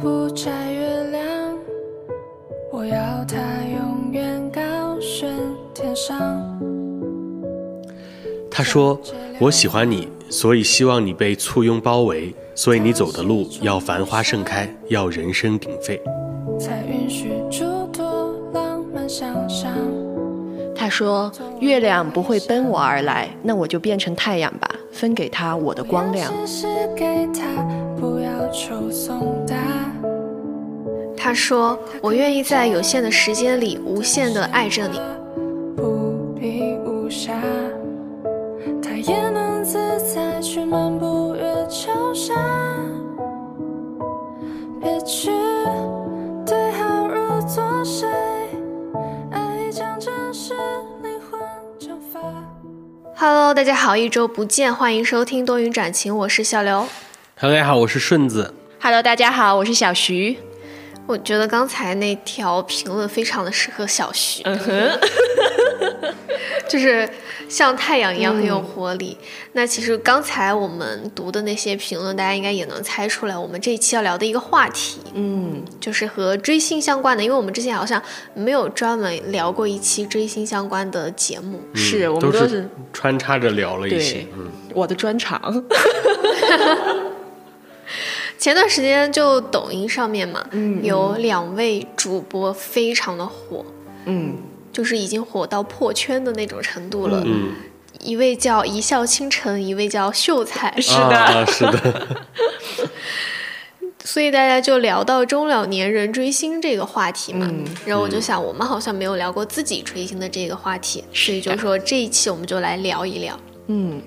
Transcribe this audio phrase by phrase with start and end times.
[0.00, 1.58] 不摘月亮，
[2.72, 3.36] 我要它
[3.70, 5.30] 永远高悬
[5.74, 6.18] 天上。
[8.50, 8.98] 他说
[9.38, 16.00] ：“我喜欢你，所以希望你被簇拥包围，所以你走的路要繁花盛开，要人声鼎沸。
[16.58, 19.70] 才允许诸多浪漫想象。
[20.74, 21.30] 他说
[21.60, 26.32] ：“月亮不会奔我而来，那我就变成太阳吧，分给他我的光亮。
[31.22, 34.98] 他说：“我愿意在有限的时间里无限的爱着你。
[35.76, 37.34] 不必无暇，
[38.82, 42.34] 他也能自在去漫步月球下。
[44.80, 45.30] 别去
[46.46, 48.08] 对号入座，谁
[49.30, 50.54] 爱已将真实
[51.02, 51.38] 灵魂
[51.78, 52.18] 蒸发。”
[53.14, 56.86] Hello，大家好，一周不见，欢迎收听多云转晴，我是小刘。
[57.38, 58.54] Hello，大家好，我是顺子。
[58.80, 60.38] ”Hello，大家好，我是小徐。
[61.06, 64.98] 我觉得刚才那条评论非常的适合小徐，嗯哼，
[66.70, 67.08] 就是
[67.48, 69.18] 像太阳一样很有活力。
[69.52, 77.24] 那其实刚才我们读的那些评论，大家应该也能猜出来，我们这一期要聊的一个话题，嗯，就是和追星相关的。
[77.24, 78.00] 因为我们之前好像
[78.32, 81.60] 没有专门聊过一期追星相关的节目。
[81.74, 84.24] 是我们都是穿插着聊了一些。
[84.36, 85.40] 嗯，我的专长。
[88.40, 93.62] 前段时间就抖音上面嘛，嗯有两位主播非常的火，
[94.06, 94.34] 嗯，
[94.72, 97.22] 就是已经火到破圈的那种程度了。
[97.26, 97.52] 嗯，
[98.02, 102.16] 一位叫一笑倾城，一位叫秀才，是的，啊、是的，
[104.02, 107.46] 所以大家就聊到中老年人追星这个话题嘛。
[107.46, 113.38] 嗯然后我就想，我们好像没有聊过自己追星的这个话题，所以就说这一期我们就来聊一聊。
[113.66, 114.00] 嗯，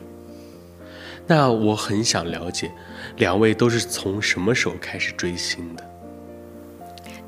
[1.28, 2.72] 那我很想了解，
[3.18, 5.84] 两位都是从什么时候开始追星的？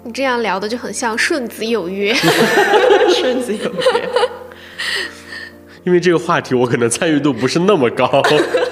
[0.04, 2.14] 你这样聊的就很像顺子有约，
[3.16, 4.10] 顺子有约。
[5.84, 8.22] 因为这个话题我可能参与度不是那么高。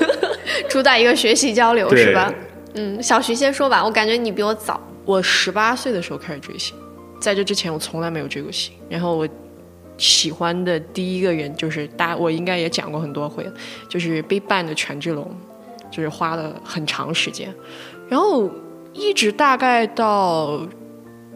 [0.69, 2.33] 主打一个学习交流是吧？
[2.73, 4.81] 嗯，小徐先说吧，我感觉你比我早。
[5.05, 6.75] 我十八岁的时候开始追星，
[7.19, 8.73] 在这之前我从来没有追过星。
[8.89, 9.27] 然后我
[9.97, 13.53] 喜欢的第一个人就是大，我应该也讲过很多回了，
[13.87, 15.35] 就是 BigBang 的权志龙，
[15.93, 17.53] 就是花了很长时间，
[18.09, 18.49] 然后
[18.93, 20.59] 一直大概到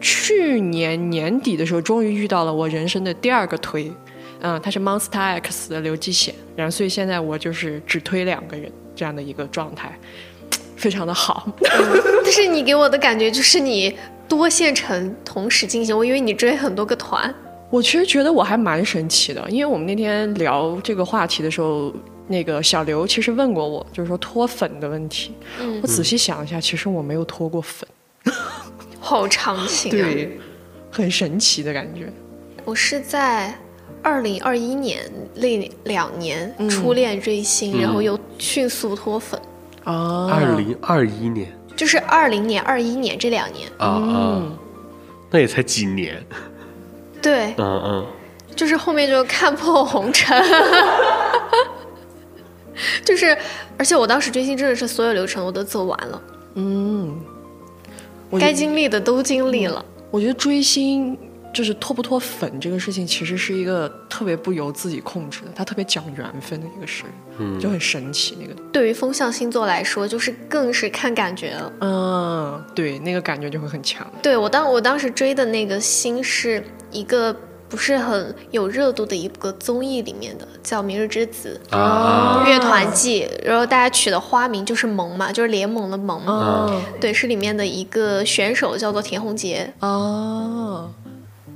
[0.00, 3.92] 去年年底的时候，终于遇到了我人生的第二个推。
[4.40, 9.96] 嗯，他是 Monster X 的刘继贤，然后所以现在我就是只推两个人这样的一个状态，
[10.76, 11.50] 非常的好。
[12.22, 13.96] 但是你给我的感觉就是你
[14.28, 17.32] 多线程同时进行，我以为你追很多个团。
[17.70, 21.92] 我其实觉得我还蛮神奇的，因为我们那天聊这个话题的时候，
[22.28, 25.34] 那个小刘其实问过我，就是说脱粉的问题。
[25.60, 27.88] 嗯我仔细想一下，其实我没有脱过粉，
[29.00, 30.06] 好长情啊！
[30.90, 32.12] 很神奇的感觉。
[32.64, 33.58] 我是在
[34.02, 35.00] 二零二一年
[35.34, 39.40] 那两年嗯初恋追星，嗯然后又迅速脱粉，
[39.84, 43.68] 啊，二零二一年就是二零年、二一年这两年。
[43.78, 44.42] 啊
[45.30, 46.24] 那也才几年。
[47.20, 48.06] 对，嗯嗯，
[48.56, 50.42] 就是后面就看破红尘，
[53.04, 53.36] 就是，
[53.76, 56.22] 而且我当时追星真的是所有流程我都走完了，
[56.54, 57.18] 嗯，
[58.30, 59.84] 我该经历的都经历了。
[60.10, 61.16] 我觉得追星
[61.52, 67.04] 就是脱不脱粉这个事情，其实是一个特别不由自己控制的，它特别讲缘分的一个事，
[67.38, 68.54] 嗯就很神奇那个。
[68.72, 71.72] 对于风象星座来说，就是更是看感觉了。
[71.80, 74.06] 嗯，对，那个感觉就会很强。
[74.22, 77.34] 对我当我当时追的那个星是一个
[77.68, 81.60] 不是很有热度的一个综艺里面的，叫《明日之子》
[82.46, 86.24] 乐团季，然后大家取的花名就是萌嘛，就是联盟的盟。
[86.26, 89.72] 哦对，是里面的一个选手叫做田宏杰。
[89.80, 90.90] 哦，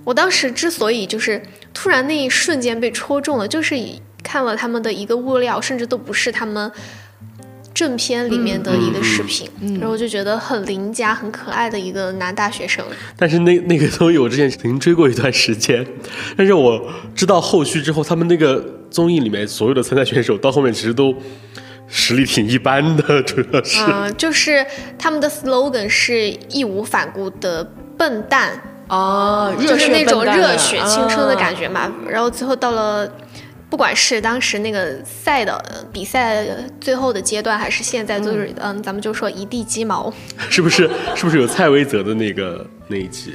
[0.05, 1.43] 我当时之所以就是
[1.73, 6.71] 突然那一瞬间被戳中了，就是以看了他们的一个物料，甚至都不是他们
[7.75, 9.49] 正片里面的一个视频，
[9.81, 12.85] 然后就觉得很邻家、很可爱的一个男大学生。
[13.17, 15.87] 但是那那个综艺我之前曾经追过一段时间，
[16.37, 21.15] 但是我知道后续之后，他们那个综艺里面所有的参赛选手到后面其实都
[21.89, 23.83] 实力挺一般的，主要是。
[23.87, 24.65] 嗯、 就是
[24.99, 27.65] 他们的 slogan 是义无反顾的
[27.97, 31.63] 笨蛋，哦，就是那种热血青春的感觉。
[31.63, 31.91] 觉嘛。
[32.09, 33.07] 然后最后到了，
[33.73, 36.47] 不管是当时那个赛的呃比赛
[36.79, 40.13] 最后的阶段，还是现在，就是嗯咱们就说一地鸡毛。
[40.51, 40.91] 是不是？
[41.17, 43.33] 是不是有蔡维泽的那个那一集？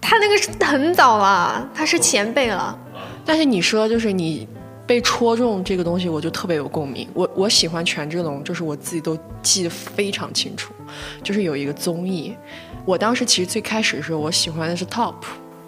[0.00, 2.78] 他那个是很早了，他是前辈了。
[3.24, 4.46] 但是你说就是你
[4.86, 7.08] 被戳中这个东西，我就特别有共鸣。
[7.12, 10.72] 我我喜欢权志龙，就是我自己都记得非常清楚，
[11.20, 12.32] 就是有一个综艺，
[12.84, 15.14] 我当时其实最开始的时候，我喜欢的是 Top。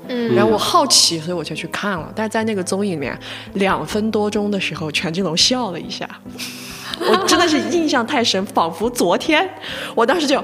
[0.08, 2.10] 嗯然后我好奇，所以我就去看了。
[2.14, 3.18] 但是在那个综艺里面，
[3.54, 6.08] 两分多钟的时候，权志龙笑了一下，
[7.00, 9.48] 我真的是印象太深， 仿佛昨天。
[9.94, 10.42] 我当时就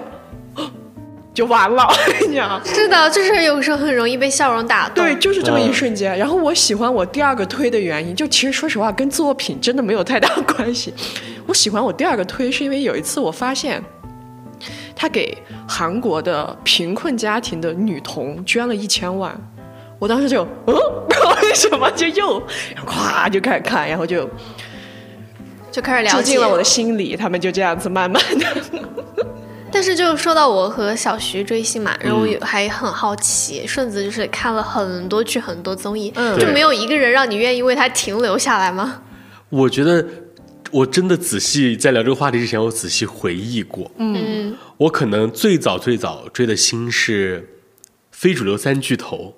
[1.34, 2.60] 就完了，我 跟你讲？
[2.64, 5.04] 是的，就是有时候很容易被笑容打动。
[5.04, 6.16] 对，就是这么一瞬间。
[6.18, 10.92] 然后我喜欢我第二个推的原因，就其实说实话跟作品真的没有太大关系。
[11.46, 13.82] 我喜欢我第二个推，是因为有一次我发现，
[14.94, 15.36] 他给
[15.66, 19.34] 韩国的贫困家庭的女童捐了一千万。
[20.02, 22.42] 我当时就，嗯，为 什么就又，
[22.74, 24.28] 然后咵就开始看，然后就
[25.70, 27.14] 就开始了解住进了我的心里。
[27.14, 28.46] 他们就这样子慢慢的，
[29.70, 39.02] 但是就说到我和小徐追星嘛，然后我也还很好奇，顺子就是看了很多剧很多综艺，嗯对就没有一个人让你愿意为他停留下来吗？
[39.50, 40.04] 我觉得
[40.72, 47.48] 我真的仔细在聊这个话题之前，我仔细回忆过，嗯，我可能最早最早追的星是
[48.10, 49.36] 非主流三巨头，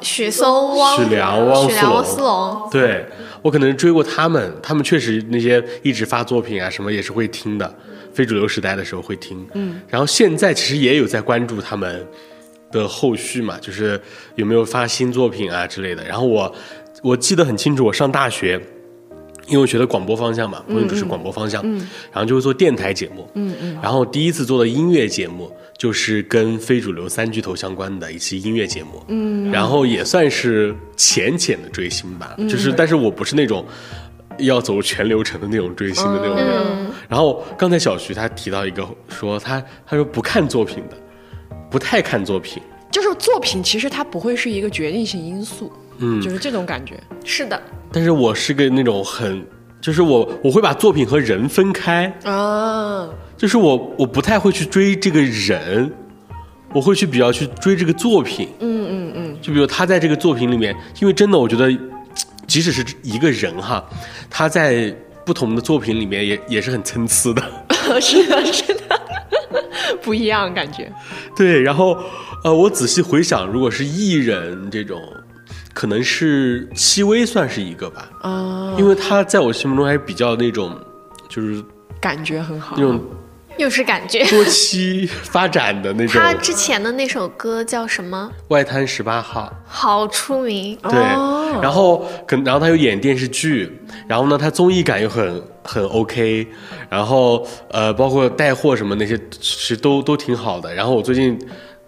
[0.00, 3.06] 许嵩、汪许良汪苏泷汪苏泷，对
[3.42, 7.74] 我可能追过他们，他们确实那些一直发作品啊什么也是会听的，
[8.12, 12.06] 非主流时代的时候会听，嗯，然后现在其实也有在关注他们
[12.70, 14.00] 的后续嘛，就是
[14.34, 16.04] 有没有发新作品啊之类的。
[16.04, 16.54] 然后我
[17.02, 18.60] 我记得很清楚，我上大学。
[19.46, 21.62] 因为我学的广播方向嘛，不用就是广播方向，
[22.10, 33.64] 然后就会做电台节目，嗯嗯，然后第一次做的音乐节目就是跟非主流三巨头相关的一期音乐节目，嗯，然后也算是浅浅的追星吧，就是但是我不是那种
[34.38, 36.86] 要走全流程的那种追星的那种人。
[37.08, 40.96] 然后刚才小徐他提到一个说他他说不看作品的，
[41.70, 46.98] 不太看作品，就是作品其实它不会是一个决定性因素，嗯，就是这种感觉。
[47.24, 47.60] 是的，
[47.92, 49.44] 但是我是个那种很
[49.84, 55.92] 就是我我会把作品和人分开，啊，就是我我不太会去追这个人，
[56.72, 58.48] 我会去比较去追这个作品。
[58.60, 59.36] 嗯嗯嗯。
[59.42, 61.70] 就比如他在这个作品里面，因为真的我觉得，
[62.46, 63.84] 即使是一个人哈，
[64.30, 64.90] 他在
[65.22, 67.42] 不同的作品里面也也是很参差的。
[68.00, 69.00] 是的，是的，
[70.00, 70.90] 不一样感觉。
[71.36, 71.94] 对，然后
[72.42, 74.98] 呃，我仔细回想，如果是艺人这种，
[75.74, 80.74] 可能是戚薇算是一个吧，啊，因为他在我心目中还是比较那种，
[81.28, 81.62] 就是
[82.00, 82.76] 感觉很好。
[82.78, 83.00] 那种
[83.56, 84.24] 又是感觉。
[84.26, 88.30] 多期发展的那种他之前的那首歌叫什么？
[88.48, 89.52] 外滩十八号。
[89.64, 90.76] 好出名。
[90.88, 96.46] 对，哦然后可然后他又演电视剧，然后呢，他综艺感又很很 OK，
[96.88, 100.74] 然后呃，包括带货什么那些，其实都都挺好的。
[100.74, 101.38] 然后我最近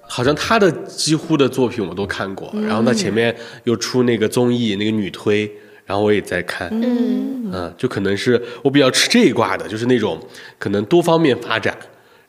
[0.08, 5.50] 好像他的几乎的作品我都看过，然后他前面又出那个综艺那个女推，
[5.84, 10.18] 然后我也在看，嗯，嗯，就可能是我比较吃这一挂的，就是那种
[10.58, 11.76] 可能多方面发展，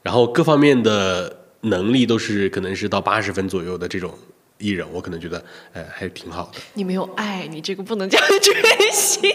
[0.02, 4.14] 然后各方面的能力都是可能是到八十分左右的这种
[4.58, 5.44] 艺人，我可能觉得，
[5.74, 6.60] 哎，还挺好的。
[6.74, 8.56] 你没有爱，你这个不能叫追
[8.92, 9.32] 星。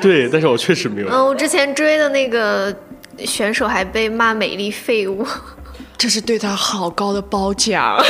[0.00, 1.08] 对，但是我确实没有。
[1.08, 2.74] 嗯，我之前追的那个
[3.18, 5.24] 选手还被骂美丽废物。
[6.00, 8.02] 这是对他好高的褒奖。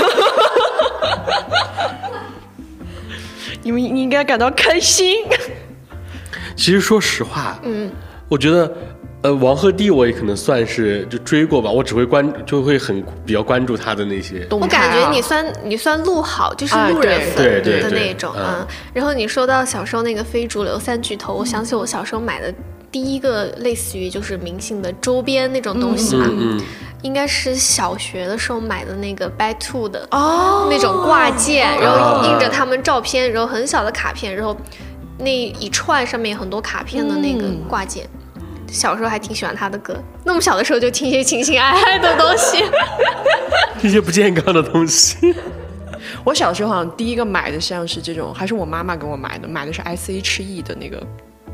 [3.65, 5.25] 你们你应该感到开心。
[6.55, 7.91] 其实说实话，嗯，
[8.29, 8.73] 我觉得，
[9.23, 14.47] 呃，王鹤棣我也可能算是就追过吧，我只会关就会很比较关注他的那些。
[14.53, 18.65] 我感觉你算你算路好，就是啊路人对粉对对对的那种嗯啊。
[18.95, 22.55] 然后你说到小时候那个非主流三巨头，我想起我小时候买的
[22.91, 26.61] 第一个类似于就是明星的周边那种东西吧，嗯
[27.03, 34.55] 应该是小学的时候买的那个 By Two 的哦那种挂件，然后啊印着他们照片，然后很小的卡片，然后
[35.19, 38.07] 那一串上面有很多卡片的那个嗯挂件。
[38.71, 42.63] 小时候还挺喜欢他的歌，那么小的时候就听一些情情爱爱的东西。
[43.83, 45.35] 一些不健康的东西。
[46.23, 51.03] 我小时候好像第一个买的像是这种，还是我妈妈给我买的，买的是 S.H.E 的那个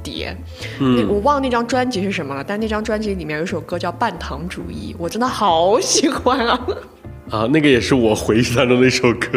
[0.07, 0.37] 碟，
[0.79, 6.67] 那我忘了那张专辑是什么了，但那张专辑里面有一首歌叫《半糖主义》，我真的好喜欢啊！
[7.31, 9.29] 啊，那个也是我回忆当中的一首歌。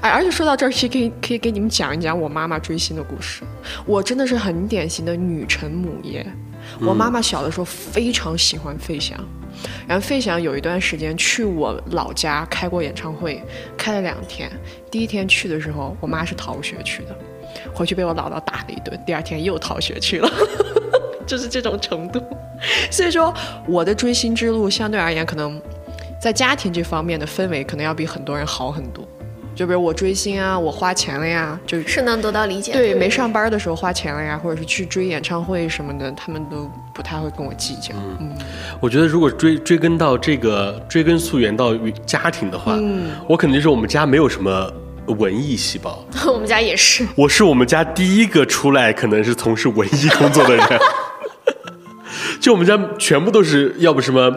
[0.00, 3.42] 哎，而且说到这儿，其实可以可以给你们讲一讲我妈妈追星的故事。
[3.84, 6.24] 我真的是很典型的女成母业。
[6.80, 9.18] 我妈妈小的时候非常喜欢费翔，
[9.88, 13.42] 然后费翔有一段时间去我老家开过演唱会，
[13.76, 14.48] 开了两天。
[14.88, 17.18] 第一天去的时候，我妈是逃学去的，
[17.74, 20.30] 回去被我姥姥打了一顿，第二天又逃学去了。
[21.24, 22.20] 就是这种程度，
[22.90, 23.32] 所以说
[23.66, 25.58] 我的追星之路相对而言，可能
[26.20, 29.06] 在家庭这方面的氛围，可能要比很多人好很多。
[29.54, 32.72] 就比如我追星啊，我花钱了呀，就是能得到理解。
[32.72, 37.94] 对，没上班的时候花钱了呀，或者是去追演唱会什么的，他们都不太会跟我计较。
[38.18, 38.32] 嗯，
[38.80, 44.72] 我觉得如果追追根到这个追根溯源到家庭的话，嗯我肯定是我们家没有什么
[45.06, 47.06] 文艺细胞， 我们家也是。
[47.16, 50.66] 我是我们家第一个出来可能是从事文艺工作的人，
[52.40, 54.30] 就我们家全部都是要不什么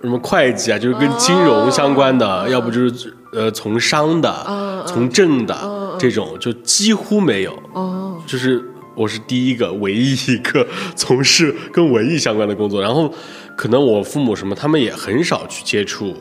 [0.00, 5.54] 什么会计啊，就是跟金融相关的，要不就是呃从商的、从政的、
[5.98, 7.52] 这种，就几乎没有。
[7.72, 8.62] 哦，就是
[8.94, 13.12] 我是第一个唯一一个从事跟文艺相关的工作，然后
[13.56, 16.16] 可能我父母什么他们也很少去接触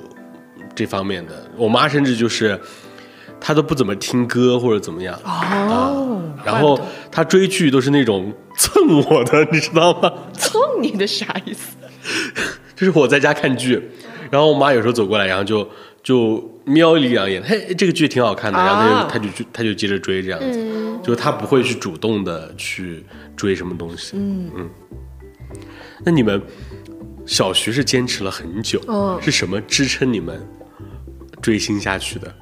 [0.76, 2.60] 这方面的，我妈甚至就是
[3.40, 5.20] 她都不怎么听歌或者怎么样。
[5.24, 6.80] 哦，然后
[7.12, 10.12] 他追剧都是那种蹭我的，你知道吗？
[10.34, 11.76] 蹭你的啥意思？
[12.76, 13.90] 就是我在家看剧，
[14.30, 15.68] 然后我妈有时候走过来，然后就
[16.04, 23.04] 就瞄一两眼，嘿，这个剧挺好看的，然后他就、啊她就去她就接着追这样子，嗯就是她不会去主动的去
[23.36, 24.16] 追什么东西。
[24.16, 24.70] 嗯嗯。
[26.06, 26.42] 那你们
[27.26, 30.40] 小学是坚持了很久，嗯是什么支撑你们
[31.42, 32.34] 追星下去的？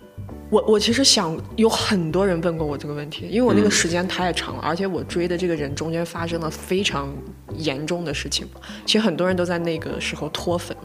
[0.49, 7.11] 我我其实想有很多人问过我这个问题，因为我那个时间太长了，而且我追的这个人中间发生了非常
[7.55, 8.47] 严重的事情。
[8.85, 10.75] 其实很多人都在那个时候脱粉。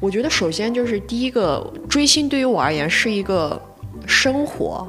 [0.00, 3.60] 我觉得首先就是第一个，追星对于我而言是一个
[4.06, 4.88] 生活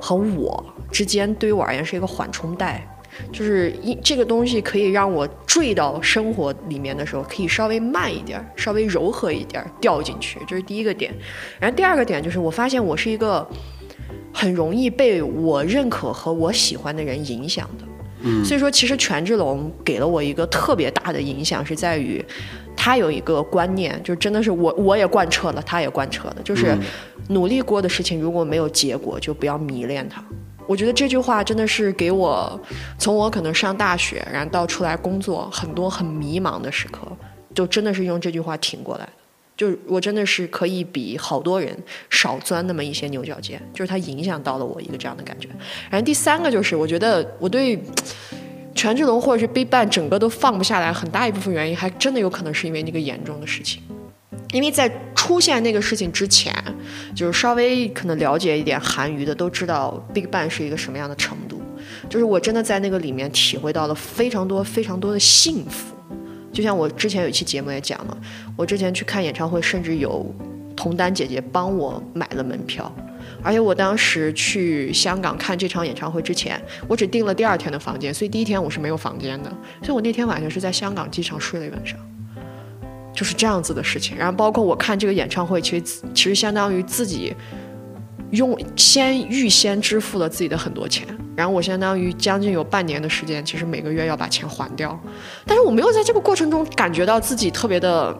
[0.00, 2.86] 和我之间对于我而言是一个缓冲带。
[3.32, 11.12] 就是一这个东西可以让我坠到生活里面的时候，可以稍微慢一点儿，稍微柔和一点儿掉进去，这是第一个点。
[11.58, 13.46] 然后第二个点就是，我发现我是一个
[14.32, 17.84] 很容易被我认可和我喜欢的人影响的。
[18.22, 22.24] 嗯，所以说，其实权志龙给了我一个特别大的影响，是在于
[22.74, 26.76] 他有一个观念，就真的是我我也贯彻了，他也贯彻了，就是
[27.28, 30.24] 努力过的事情如果没有结果，就不要迷恋它。
[30.66, 32.60] 我觉得这句话真的是给我，
[32.98, 37.00] 从我可能上大学，然后到出来工作，很多很迷茫的时刻，
[37.54, 39.12] 就真的是用这句话挺过来的。
[39.56, 41.74] 就我真的是可以比好多人
[42.10, 45.48] 少钻那么一些牛角尖，就是它影响到了我一个这样的感觉。
[45.88, 47.82] 然后第三个就是，我觉得我对
[48.74, 53.82] 权志龙或者是 BigBang 整个都放不下来，很大一部分原因还真的有可能是因为那个严重的事情。
[54.52, 56.54] 因为在出现那个事情之前，
[57.14, 61.60] 就是稍微可能了解一点韩娱的都知道 BigBang 是一个什么样的程度。
[62.08, 65.94] 就是我真的在那个里面体会到了非常多非常多的幸福。
[66.52, 68.16] 就像我之前有一期节目也讲了，
[68.56, 70.24] 我之前去看演唱会，甚至有
[70.74, 72.90] 童丹姐姐帮我买了门票，
[73.42, 79.50] 而且我当时去香港看这场演唱会之前，我只订了第二天的房间，所以第一天我是没有房间的，
[79.82, 81.98] 所以我那天晚上是在香港机场睡了一晚上。
[83.16, 84.16] 就是这样子的事情。
[84.16, 87.34] 然后包括我看这个演唱会，其实其实相当于自己
[88.30, 91.04] 用先预先支付了自己的很多钱，
[91.34, 94.96] 然后我相当于将近有半年的时间，其实每个月要把钱还掉。
[95.44, 98.16] 但是我没有在这个过程中感觉到自己特别的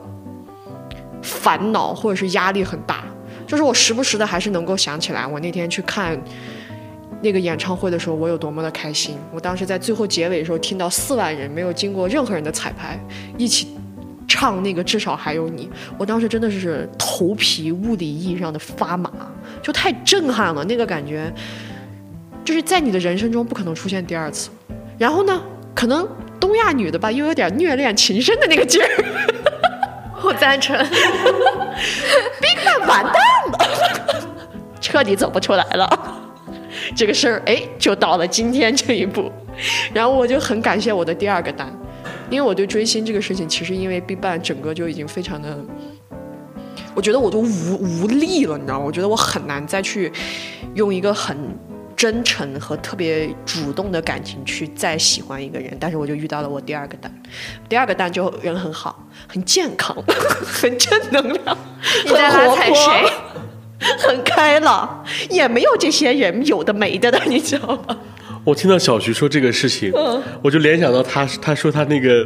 [1.23, 3.05] 烦恼或者是压力很大，
[3.47, 6.21] 就是我时不时的还是能够想起来，我那天去看。
[7.23, 9.17] 那个演唱会的时候，我有多么的开心！
[9.33, 13.01] 我当时在最后结尾的时候，听到四万人没有经过任何人的彩排，
[13.39, 13.76] 一起
[14.29, 19.11] 唱那个至少还有你，我当时真的是头皮物理意义上的发麻，
[19.63, 21.33] 就太震撼了，那个感觉，
[22.45, 24.51] 就是在你的人生中不可能出现第二次。
[24.99, 25.41] 然后呢，
[25.75, 26.09] 可能
[26.41, 28.89] 东亚女的吧，又有点虐恋情深的那个劲儿，
[30.23, 30.77] 我赞成。
[32.41, 33.15] BigBang 完蛋
[33.53, 33.59] 了，
[34.81, 36.23] 彻底走不出来了。
[36.95, 39.31] 这个事儿，哎，就到了今天这一步，
[39.93, 41.71] 然后我就很感谢我的第二个单，
[42.31, 45.59] 因为我对追星这个事情，其实因为 BigBang 整个就已经非常的，
[46.95, 48.85] 我觉得我都无无力了，你知道吗？
[48.85, 50.13] 我觉得我很难再去
[50.75, 51.37] 用一个很
[51.97, 57.23] 真诚和特别主动的感情去再喜欢一个人，但是我就遇到了我第二个蛋，
[57.69, 59.97] 第二个蛋就人很好，很健康，
[60.45, 61.57] 很正能量，
[62.05, 63.11] 你在拉踩谁？
[63.99, 67.99] 很开朗，也没有这些人有的没的的，你知道吗？
[68.47, 72.25] 我听到小徐说这个事情，嗯我就联想到他，他说他那个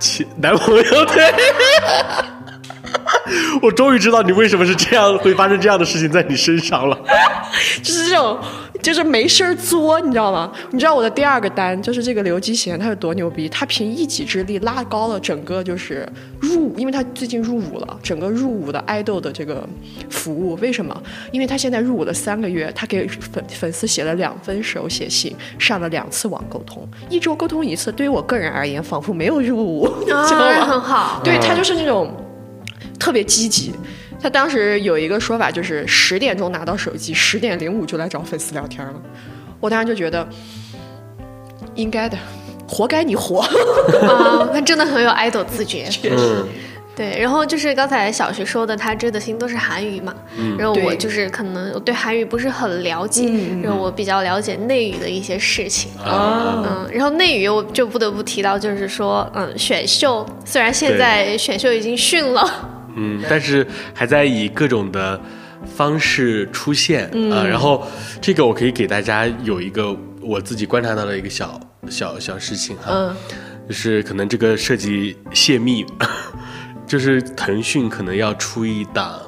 [0.00, 1.30] 前男朋友对。
[3.60, 6.98] 我终于知道你为什么是这样，会发生这样的事情在你身上了。
[7.82, 8.38] 就是这种，
[8.80, 10.52] 就是没事儿作，你知道吗？
[10.70, 13.48] 你知道我的第二个单就是这个刘基贤，他有多牛逼？
[13.48, 16.08] 他凭一己之力拉高了整个就是
[16.40, 19.68] 入，因为他最近入伍了，整个入伍的爱豆的这个
[20.08, 20.54] 服务。
[20.56, 21.02] 为什么？
[21.32, 27.92] 因为他现在入伍了三个月，他给粉粉丝写了两封手写信，上了两次网沟通，一周沟通一次。
[27.92, 30.66] 对于我个人而言，仿佛没有入伍，知道啊，吗？
[30.66, 31.20] 很好。
[31.24, 32.14] 对他就是那种
[32.98, 33.72] 特别积极，
[34.20, 38.94] 他当时有一个说法，就是十点钟拿到手机，十点零五就来找粉丝聊天了。
[39.60, 40.26] 我当时就觉得，
[41.74, 42.16] 应该的，
[42.68, 43.40] 活该你活。
[44.02, 45.84] 啊，他真的很有爱豆自觉。
[45.90, 46.44] 确实，
[46.96, 50.12] 对，然后就是刚才小徐说的，他追的星都是韩语嘛，
[50.58, 53.28] 然后我就是可能我对韩语不是很了解，
[53.62, 55.92] 然后我比较了解内娱的一些事情。
[56.00, 62.44] 啊，嗯，然后内娱我就不得不提到，就是说，嗯，选秀虽然现在选秀已经训了，
[62.98, 65.20] 嗯，但是还在以各种的
[65.64, 67.86] 方式出现啊、然后
[68.20, 73.16] 这个我可以给大家有一个我自己观察到的一个小小小事情哈，嗯，
[73.68, 75.84] 就是可能这个涉及泄密，
[76.86, 79.20] 就是腾讯可能要出一档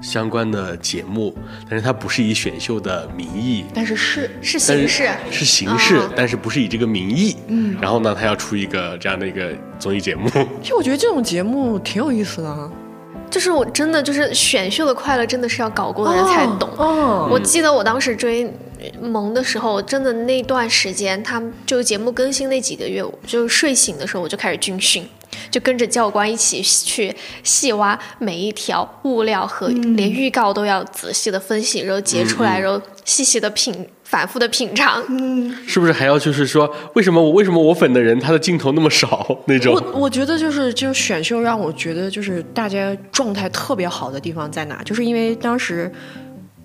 [0.00, 1.36] 相关的节目，
[1.68, 3.64] 但是它不是以选秀的名义。
[3.74, 5.08] 但是是是形式。
[5.30, 7.36] 是形式，啊但是不是以这个名义。
[7.48, 10.30] 嗯，然后呢，他要出一个这样的一个综艺节目。
[10.62, 12.70] 其实我觉得这种节目挺有意思的啊，
[13.30, 16.68] 就是我真的就是选秀的快乐，真的是要搞过的人才懂。
[16.76, 18.50] 哦，我记得我当时追
[19.00, 25.06] 萌的时候，真的那段时间，他们就节目更新那几个月，我就睡醒的时候我就开始军训，
[25.50, 33.86] 就跟着教官一起去细挖每一条物料和连预告都要仔细的分析，然后截出来，然后细细的品。
[34.08, 39.74] 反复的品尝，嗯是不是还要就是说，为什么我为什么我粉的人他的镜头那么少那种？
[39.74, 44.82] 我我觉得就是就是选秀让我觉得就是大家状态特别好的地方在哪？
[44.82, 45.92] 就是因为当时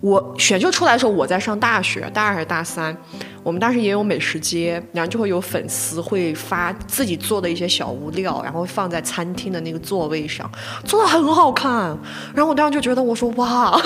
[0.03, 2.93] 我选秀出来的时候，我在上大学，大二还是大三，
[3.41, 10.51] 我们当时也有美食街，然后就会有粉丝会发自己做的一些小物料，然后放在餐厅的那个座位上，
[10.83, 11.97] 做的很好看。
[12.35, 13.81] 然后我当时就觉得，我说哇，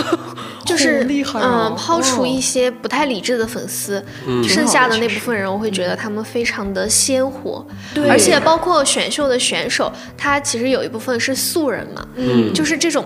[0.65, 1.67] 就是厉害啊！
[1.69, 4.03] 嗯，抛除一哦些不太理智的粉丝，
[4.43, 13.05] 剩下的那部分人，我会觉得他们非常的鲜活，对而且包括选秀的选手，他其实有一部分是素人嘛，嗯就是这种。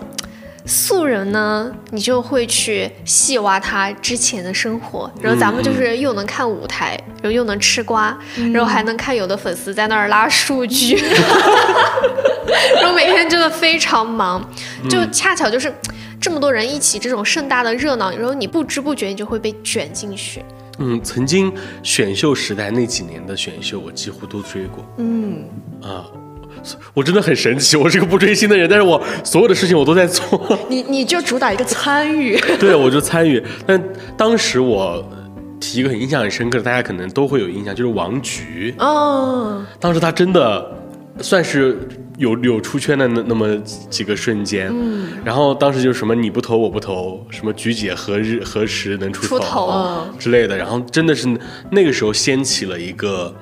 [0.65, 8.18] 素人呢，你就会去细挖他之前的生活，然后咱们就是又能看舞台，然后又能吃瓜，
[8.53, 10.96] 然后还能看有的粉丝在那儿拉数据，
[12.80, 14.48] 然后每天真的非常忙，
[14.89, 15.74] 就恰巧就是
[16.20, 20.44] 这么多人一起这种盛大的热闹，然后你不知不觉你就会被卷进去。
[20.78, 24.84] 嗯，曾经选秀时代那几年的选秀，我几乎都追过。
[24.97, 25.43] 嗯。
[25.82, 26.06] 啊，
[26.93, 30.58] 我真的很神奇，我是个不追星的人，但是我所有的事情我都在做。
[30.69, 33.41] 你你就主打一个参与，对，我就参与。
[33.65, 33.82] 但
[34.15, 35.04] 当时我
[35.60, 38.74] 提一个很印象很深刻的，大家可能都会有印象，就是王菊。
[38.78, 40.71] 嗯，当时他真的
[41.19, 41.78] 算是
[42.17, 43.56] 有有出圈的那那么
[43.89, 51.28] 几个瞬间，嗯，然后当时就什么你不投我不投，什么菊姐何日何时能出出头嗯之类的，然后真的是
[51.71, 53.34] 那个时候掀起了一个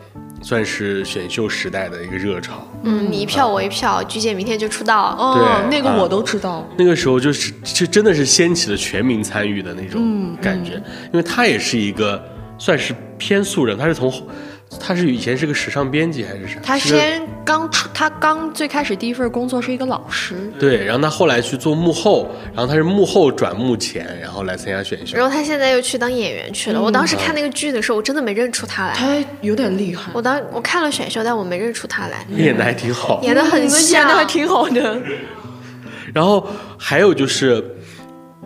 [0.42, 2.66] 算是选秀时代的一个热潮。
[2.84, 5.16] 嗯，你一票我一票，鞠姐明天就出道。
[5.20, 6.68] 哦，那个我都知道。
[6.78, 10.74] 那个时候就是就真的是掀起了全民参与的那种感觉，
[11.12, 12.24] 因为他也是一个
[12.58, 14.12] 算是偏素人，他是从
[14.80, 16.60] 他是以前是个时尚编辑还是啥？
[16.62, 25.26] 他先刚出，他刚最开始第一份工作是一个老师，对，然后他后来去做幕后，然后他是幕后转幕前，然后来参加选秀然。
[25.28, 26.80] 后他现在又去当演员去了。
[26.80, 28.94] 我当时看那个剧的时候，我真的没认出他来。
[28.94, 35.02] 他有点厉害，我当我看了选秀，但我没认出他来， 演的还挺好，演的很像演，的还挺好的。
[36.14, 37.64] 然后还有就是，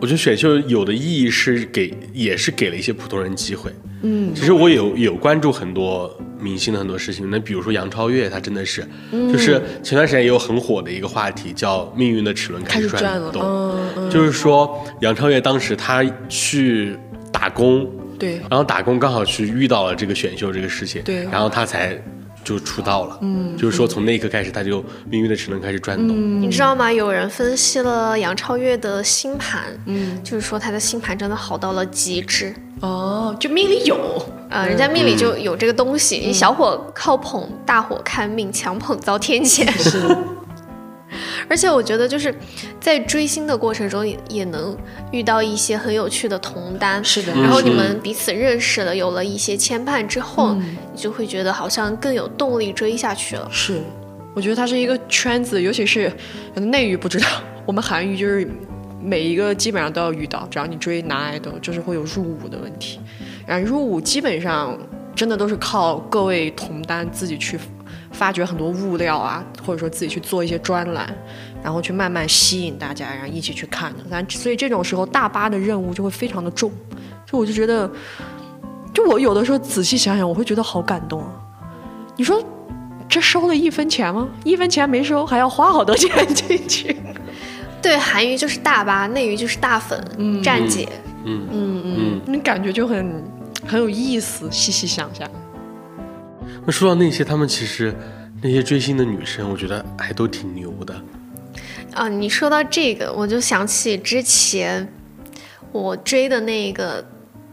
[0.00, 3.70] 我觉得选秀有的意义是给，也是给了一些普通人机会。
[4.02, 13.78] 嗯，其实我有有关注很多明星的很多事情，那比如说杨超越，她真的是，就是前段时间也有很火的一个话题，叫“命运的齿轮开始转动”，
[14.10, 16.96] 就是说杨超越当时她去
[17.32, 21.24] 打工，对，然后打工刚好去遇到了这个选秀这个事情，对。
[21.24, 21.98] 然后她才
[22.44, 26.92] 就出道了，嗯，就是说从那一刻开始，他就命运的齿轮开始转动，你知道吗？
[26.92, 32.54] 有人分析了杨超越的星盘，嗯，就是说她的星盘真的好到了极致。
[32.80, 33.96] 哦，就命里有，
[34.50, 39.66] 呃，人家命里就有这个东西，你小火靠捧，大火看命，强捧遭天谴。
[39.78, 40.02] 是，
[41.48, 42.34] 而且我觉得就是
[42.80, 44.76] 在追星的过程中也，也能
[45.10, 47.04] 遇到一些很有趣的同担。
[47.04, 53.48] 是的然后你嗯们彼此认识了，有了一些牵绊之后，你就会觉得好像更有动力追下去了。
[53.50, 53.80] 是，
[54.34, 56.12] 我觉得它是一个圈子，尤其是
[56.54, 57.26] 内娱不知道，
[57.66, 58.48] 我们韩娱就是
[59.02, 62.98] 每一个基本上都要遇到，只要你追男爱豆，就是会有入伍的问题。
[63.46, 64.78] 然后入伍基本上
[65.14, 67.58] 真的都是靠各位同担自己去
[68.14, 71.12] 发掘很多物料啊，或者说自己去做一些专栏，
[71.62, 73.98] 然后去慢慢吸引大家，然后一起去看的。
[74.08, 76.72] 但所以这种时候大巴的任务就会非常的重，
[77.26, 77.90] 就我就觉得，
[78.94, 81.28] 就我有的时候仔细想想，我会觉得好感动啊。
[82.16, 82.40] 你说
[83.08, 84.28] 这收了一分钱吗？
[84.44, 86.96] 一分钱没收，还要花好多钱进去。
[87.82, 90.88] 对，韩娱就是大巴，内娱就是大粉，嗯站姐。
[91.24, 92.20] 嗯嗯嗯。
[92.26, 93.22] 你感觉就很
[93.66, 95.28] 很有意思，细细想想。
[96.66, 97.94] 那说到那些，他们其实
[98.42, 100.94] 那些追星的女生，我觉得还都挺牛的。
[101.92, 104.88] 啊，你说到这个，我就想起之前
[105.72, 107.04] 我追的那个，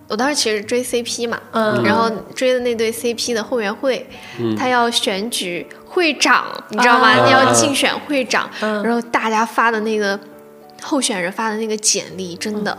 [0.07, 4.07] 我当时其实追 CP 嘛，嗯然后追的那对 CP 的后援会，
[4.39, 7.09] 嗯他要选举会长，你知道吗？
[7.09, 10.19] 啊要竞选会长，嗯然后大家发的那个
[10.81, 12.75] 候选人发的那个简历，真的、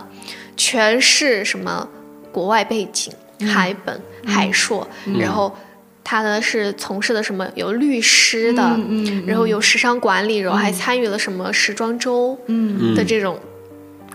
[0.56, 1.86] 全是什么
[2.32, 3.12] 国外背景、
[3.46, 4.88] 海本、海硕，
[5.20, 5.54] 然后。
[6.04, 12.94] 他呢是从事的什么有律师的，嗯然后有时尚管理，然后还参与了什么时装周嗯。
[12.94, 13.38] 的这种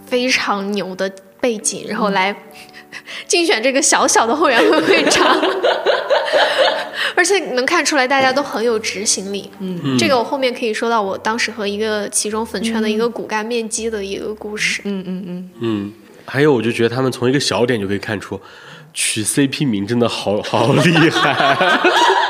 [0.05, 2.35] 非常牛的背景，然后来
[3.27, 5.25] 竞选这个小小的后援会会长，
[7.15, 9.49] 而且能看出来大家都很有执行力。
[9.59, 14.81] 嗯，这个我后面可以说到我当时和一个其中粉圈的一个骨干面基的一个故事。
[14.85, 15.93] 嗯嗯嗯，嗯，
[16.25, 18.39] 还有我就觉得他们从一个小点就可以看出，
[18.99, 21.79] 取 CP 名真的好好厉害。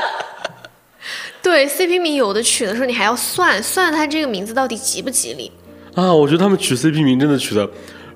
[1.42, 5.50] 对 CP 名有的取的时候，你还要算算他这个名字到底吉不吉利。
[5.96, 7.68] 啊，我觉得他们取 CP 名真的取的，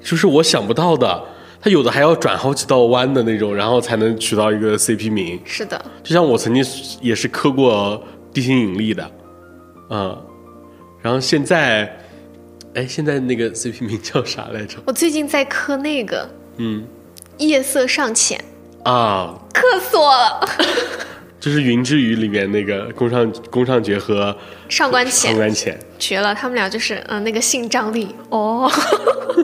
[0.04, 1.24] 就是我想不到的。
[1.62, 5.40] 他有的还要转好几道弯的那种，然后才能取到一个 CP 名。
[5.46, 6.62] 是的，就像我曾经
[7.00, 9.12] 也是磕过地心引力的，
[9.92, 10.18] 嗯，
[11.02, 11.98] 然后现在，
[12.74, 14.78] 哎，现在那个 CP 名叫啥来着？
[14.86, 16.84] 我最近在磕那个嗯
[17.42, 18.44] 夜色尚浅，
[18.84, 20.48] 啊，磕死我了。
[21.40, 24.36] 就是《云之羽》里面那个宫上宫上角和
[24.70, 25.12] 上官浅。
[25.12, 28.16] 上浅官浅，绝了，他们俩就是嗯、呃那个性张力。
[28.30, 28.72] 哦，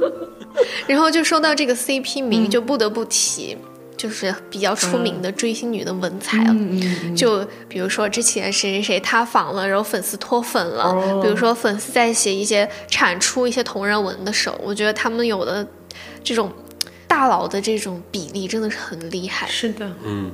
[0.87, 3.57] 然后就说到这个 CP 名，就不得不提。
[3.97, 6.55] 就是比较出名的追星女的文采了，
[7.15, 15.67] 就比如说之前谁谁谁塌房了，然后粉丝脱粉了，比如说粉丝在写一些产出一些同人文的时候，我觉得他们有的
[16.23, 16.51] 这种
[17.07, 19.47] 大佬的这种比例真的是很厉害。
[19.47, 20.31] 是的，嗯。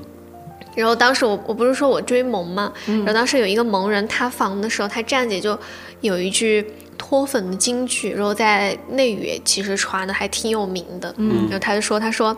[0.76, 5.56] 然后当时我我不是说我追萌嘛，然后当时有一个萌人塌房的时候，他站姐就
[6.02, 6.66] 有一句
[6.98, 12.36] 脱粉的金句，然后在内娱其实传的还挺有名的，嗯，然后他就说他说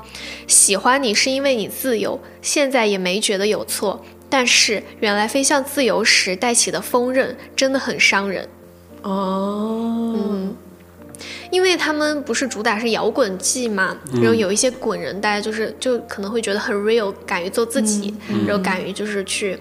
[0.48, 8.46] 喜欢你是因为你自由，现在也没觉得有错，但是原来飞向自由时带起的锋刃真的很伤人，
[9.04, 10.14] 哦，
[11.56, 18.14] 因为他们不是主打是摇滚季嘛，然后有一些滚人，大家就是就可能会觉得很 real，敢于做自己，
[18.46, 19.58] 然后敢于就是去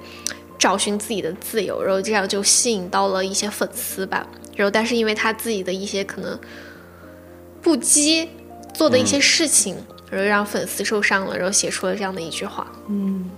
[0.59, 4.27] 找寻自己的自由，然后这样就吸引到了一些粉丝吧。
[4.57, 6.37] 然后但是因为他自己的一些可能
[7.63, 8.27] 不羁
[8.73, 9.77] 做的一些事情，
[10.11, 12.67] 然后让粉丝受伤了，然后写出了这样的一句话。
[12.89, 13.31] 嗯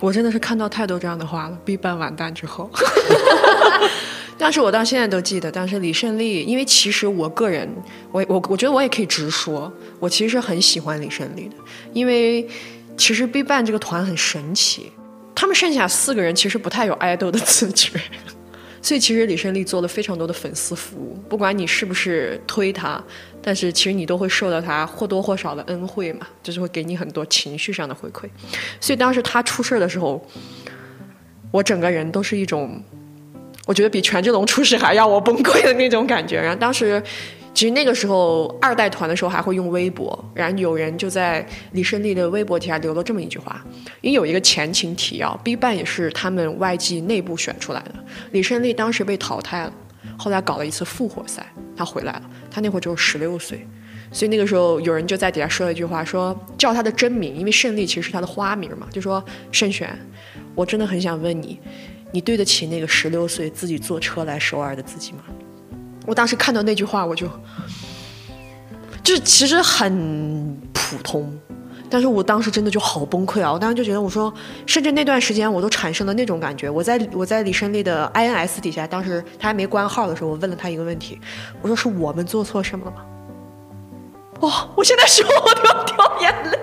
[0.00, 1.58] 我真的是看到太多这样的话了。
[1.64, 2.70] B 班完蛋之后，
[4.38, 7.68] 但是我到现在都记得，当时李胜利，因为其实我个人，
[8.12, 11.56] 我我我觉得我也可以直说，我其实很喜欢李胜利的，
[11.92, 12.48] 因为
[12.96, 14.92] 其实 B 班这个团很神奇，
[15.34, 18.00] 他们剩下四个人其实不太有爱豆的自觉。
[18.80, 23.02] 所以其实李胜利做了非常多的粉丝服务，不管你是不是推他，
[23.42, 28.28] 但是其实你都会受到他或多或少的恩惠嘛，就是会给你很多情绪上的回馈。
[28.80, 30.24] 所以当时他出事儿的时候，
[31.50, 32.80] 我整个人都是一种，
[33.68, 36.40] 我觉得比权志龙出事还让我崩溃的那种感觉。
[36.40, 37.02] 然后当时，
[37.52, 43.62] 其实那个时候二代团的时候还会用微博，然后有人就在李胜利的微博底下留了这么一句话，
[44.00, 47.96] 因为有一个前情提要，B 班也是他们 YG 内部选出来的，
[48.30, 49.72] 李胜利当时被淘汰了，
[50.16, 53.66] 后来搞了一次复活赛，他回来了，他那会儿只有十六岁。
[54.10, 59.94] 所以那个时候有人就在底下说了一句话，说叫他的真名，因为胜利其实是他的花名嘛，就说胜选，
[60.54, 61.60] 我真的很想问你，
[62.10, 65.18] 你对得起那个十六岁自己坐车来首尔的自己吗？
[66.06, 67.28] 我当时看到那句话，我就
[69.04, 71.38] 就是其实很普通，
[71.90, 73.52] 但是我当时真的就好崩溃啊！
[73.52, 74.32] 我当时就觉得，我说，
[74.66, 76.70] 甚至那段时间我都产生了那种感觉。
[76.70, 81.20] 我在我在李胜利的 INS 底下，当时他还没关号的时候，我问了他一个问题，
[81.60, 83.04] 我说是我们做错什么了吗？
[84.40, 86.58] 哇、我现在说我都要掉眼泪。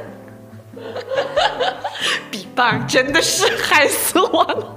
[2.31, 4.75] 比棒真的是害死我了。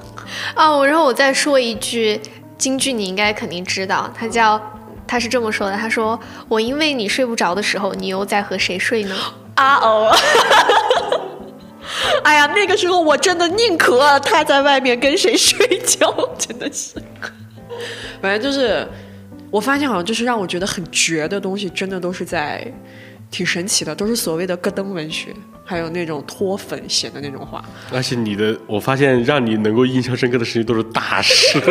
[0.56, 2.20] 哦，然后我再说一句
[2.56, 4.60] 京剧，你应该肯定知道，他叫
[5.06, 9.14] 他是这么说的，他说我因为你睡不着的时候，你又在和谁睡呢？
[9.54, 10.14] 啊哦！
[12.22, 16.94] 哎呀，那个时候我真的宁可他在外面跟谁睡觉，真的是。
[18.20, 18.86] 反正就是，
[19.50, 22.66] 我发现好像就是让我觉得很绝的东西，真的都是在
[23.30, 27.62] 挺神奇的，都是所谓的咯噔文学，还有那种脱粉写的那种话。
[27.92, 31.60] 而且你的，我发现让你能够印象深刻的事情都是大事。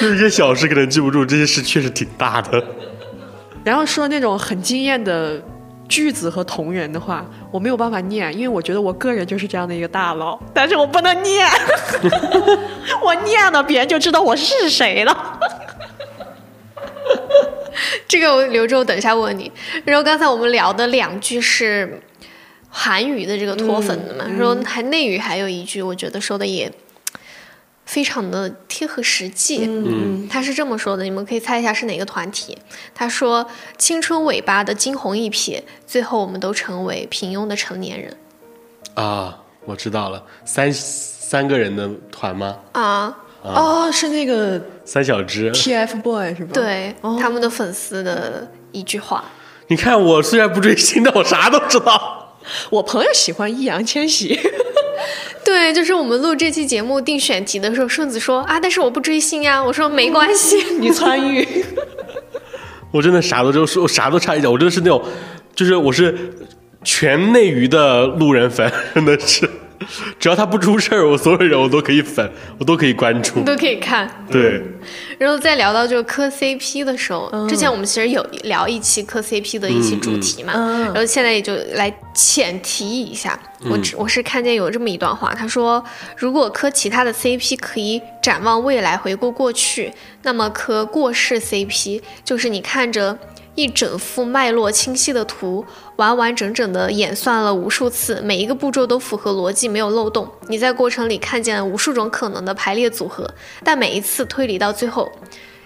[0.00, 2.64] 就是一些小事可能记不住，这些事确实挺大的。
[3.62, 5.38] 然后说那种很惊艳的
[5.86, 11.46] 句子和同人的话，我没有办法念，因为我觉得我个人就是这样的一个大佬，但是我不能念，
[13.04, 15.38] 我念了别人就知道我是谁了。
[18.08, 19.50] 这个我留着我等一下问你。
[19.84, 22.00] 然后刚才我们聊的两句是
[22.68, 26.72] 韩语的这个脱粉的嘛，然后还内语还有一句，我觉得说的也
[27.84, 29.64] 非常的贴合实际。
[29.66, 32.56] 嗯，他是这么说的，你们可以猜一下是哪个团体？
[32.94, 33.44] 他说
[33.76, 38.16] ：“青春尾巴的惊鸿一瞥，最后我们都成为平庸的成年人。
[38.94, 45.50] 啊，我知道了，三三个人的团吗？”啊，哦，是那个三小只。
[45.52, 49.24] TFBOY 是吧？，对，哦他们的粉丝的一句话。
[49.68, 52.36] 你看，我虽然不追星，但我啥都知道。
[52.70, 54.38] 我朋友喜欢易烊千玺。
[55.44, 59.62] 对，就是我们录这期节目定选题的时候，顺子说啊，但是我不追星呀。
[59.62, 61.46] 我说没关系，你参与，
[62.92, 64.50] 我真的啥都就是，我啥都差一点。
[64.50, 65.02] 我真的是那种，
[65.54, 66.34] 就是我是
[66.84, 69.48] 全内娱的路人粉，真的是，
[70.18, 73.42] 只要他不出事儿，我所有人我都可以粉，我都可以关注。
[73.44, 74.08] 都可以看。
[74.30, 74.62] 对，
[75.18, 83.38] 然后再聊到就是磕 CP 的时候，之前我们其实有聊一期磕 CP 的一期主题嘛，然后现在也就来浅提一下。
[83.70, 85.84] 我只我是看见有这么一段话，他说，
[86.16, 93.18] 如果磕其他的 CP 可以展望未来，回顾过去，那么磕过世 CP 就是你看着。
[93.54, 95.64] 一整幅脉络清晰的图，
[95.96, 100.30] 完完整整的演算了无数次，每一个步骤都符合逻辑，没有漏洞。
[100.48, 103.28] 你在过程里看见了无数种可能的排列组合，
[103.64, 105.10] 但每一次推理到最后，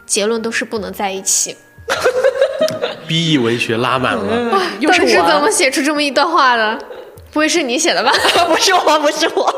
[0.07, 1.57] 结论都是不能在一起。
[3.07, 4.61] ，B E 文学拉满了。
[4.81, 6.79] 又是怎么写出这么一段话的？
[7.31, 8.13] 不会是你写的吧？
[8.49, 9.55] 不是我，不是我。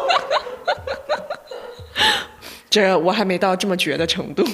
[2.68, 4.44] 这我还没到这么绝的程度。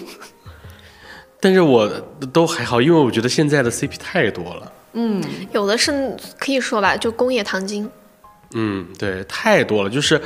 [1.42, 1.86] 但是我
[2.32, 4.72] 都还好，因为我觉得现在的 CP 太多了。
[4.94, 5.20] 嗯
[5.52, 7.90] 有的是可以说吧，就工业糖精。
[8.54, 10.18] 嗯，对，太多了，就是。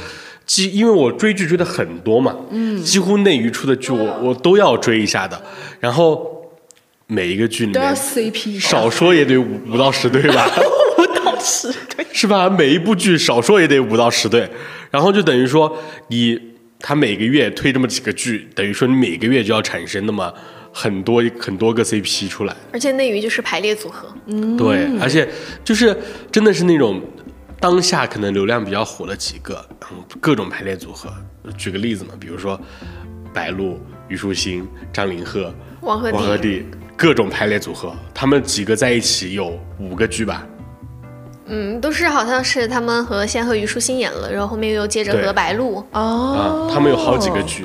[0.46, 5.42] 几，因为我追剧追的很多嘛，嗯，几乎内娱出的剧我我都要追一下的，
[5.80, 6.24] 然后
[7.08, 10.48] 每一个剧里都要面 CP 少说也得五五到十对吧，
[10.98, 12.48] 五到十对，是吧？
[12.48, 14.48] 每一部剧少说也得五到十对，
[14.92, 15.76] 然后就等于说
[16.10, 16.40] 你
[16.78, 20.32] 他每个月推这么几个剧，等于说你每个月就要产生那么
[20.78, 25.26] 很多很多个 CP 出来，而且内娱就是排列组合，嗯对，而且
[25.64, 25.96] 就是
[26.30, 27.00] 真的是那种
[27.58, 31.10] 当下可能流量比较火的几个，嗯，各种排列组合。
[31.56, 32.60] 举个例子嘛，比如说
[33.32, 36.62] 白鹿、虞书欣、张凌赫、王鹤棣王鹤棣，
[36.94, 40.46] 各种排列组合，他们几个在一起有五个剧吧？
[41.46, 45.78] 嗯，都是好像是他们和先和虞书欣演了，然后后面又接着和白鹿。
[45.92, 47.64] 哦啊，他们有好几个剧。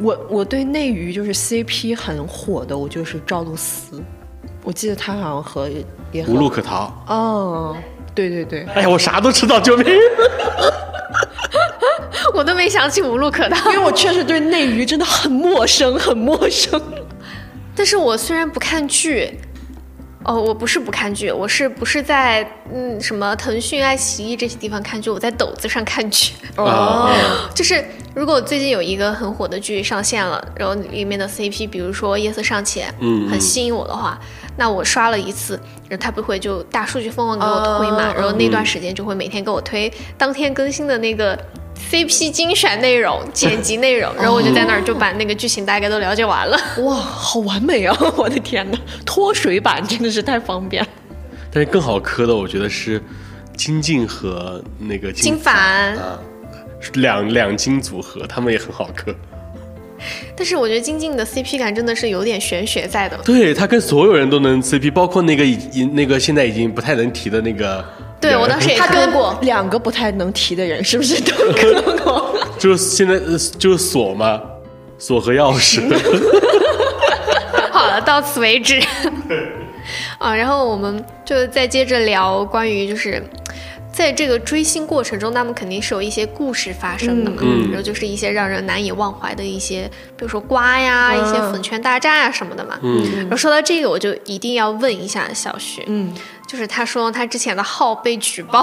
[0.00, 4.02] 我我对内娱就是 CP 很火的，我就是赵露思，
[4.62, 5.68] 我记得她好像和
[6.10, 6.92] 也无路可逃。
[7.06, 7.76] 哦，
[8.14, 9.86] 对对对，哎呀，我啥都知道，救命！
[12.34, 13.70] 我都没想起无路可逃。
[13.72, 16.80] 因为我确实对内娱真的很陌生，很陌生。
[17.74, 19.38] 但是我虽然不看剧，
[20.22, 25.08] 哦，我不是不看剧，我是不是在嗯什么腾讯、爱奇艺这些地方看剧？
[25.08, 26.34] 我在抖子上看剧。
[26.56, 27.10] 哦，
[27.54, 27.82] 就是
[28.14, 34.20] 如果最近有一个很火的剧上线了，然后里面的 CP，比如说《夜色尚浅》，嗯很吸引我的话，
[34.56, 41.38] 那我刷了一次，然后它不会就大数据疯狂给我推嘛，哦然后那段时间就会每天给我推当天更新的那个
[41.90, 46.58] CP 精选内容、剪辑内容，然后我就在那儿就把那个剧情大概都了解完了。
[46.78, 47.96] 哇，好完美啊！
[48.16, 50.86] 我的天哪，脱水版真的是太方便。
[51.52, 53.02] 但是更好磕的，我觉得是
[53.56, 56.18] 金靖和那个金凡凡，啊，
[56.94, 59.14] 两两金组合，他们也很好磕。
[60.34, 63.18] 但是我觉得金靖的 CP 感真的是有点玄学在的。
[63.18, 67.84] 对他跟所有人都能 CP，包括那个已经那个现在已经不太能提的那个人
[68.20, 72.34] 对我当时也他跟磕过，两个不太能提的人，是不是都磕过？
[72.58, 74.40] 就是现在呃就是锁嘛，
[74.98, 75.80] 锁和钥匙。
[77.72, 78.80] 好了，到此为止。
[80.18, 83.22] 啊， 然后我们就再接着聊关于就是。
[83.92, 89.82] 在这个追星过程中，他们肯定是有一些故事发生的嘛，然后就是一些让人难以忘怀的一些，
[90.16, 92.78] 比如说瓜呀、一些粉圈大战啊什么的嘛。
[92.82, 96.14] 嗯然后说到这个，我就一定要问一下小徐，嗯，
[96.50, 98.60] 就是他说他之前的号被举报，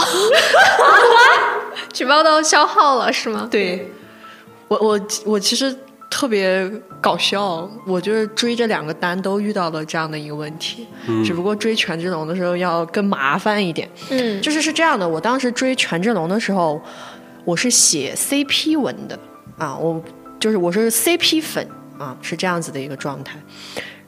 [1.93, 3.47] 举报到消号了是吗？
[3.49, 3.89] 对，
[4.67, 5.73] 我我我其实
[6.09, 6.69] 特别
[6.99, 10.85] 搞笑，我就是追这两个单都遇到了这样的一个问题，
[11.25, 13.89] 只不过追权志龙的时候要更麻烦一点。
[14.09, 16.81] 嗯，就是是这样的，我当时追权志龙的时候，
[17.45, 19.17] 我是写 CP 文的
[19.57, 20.03] 啊，我
[20.41, 21.65] 就是我是 CP 粉，
[21.97, 23.39] 啊，是这样子的一个状态。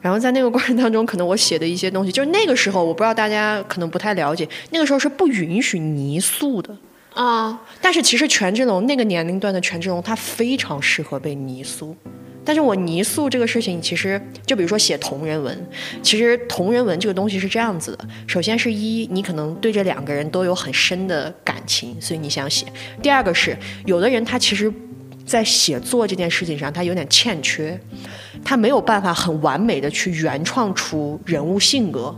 [0.00, 6.76] 然后在那个过程当中，可能我写的一些东西，就是那个时候我不知道大家可能不太了解，那个时候是不允许泥塑的。
[7.12, 11.94] 啊，但是其实权志龙那个年龄段的权志龙，他非常适合被泥塑。
[12.42, 15.68] 但是我泥塑这个事情，其实就比如说写同人文，
[16.02, 22.64] 其实同人文这个东西是这样子的：首先是一，你可能对这两个人都有很深的感情，所以你想写；
[23.02, 24.72] 第二个是，有的人他其实，
[25.30, 27.80] 在写作这件事情上，他有点欠缺，
[28.44, 32.12] 他没有办法很完美的去原创出人物性格。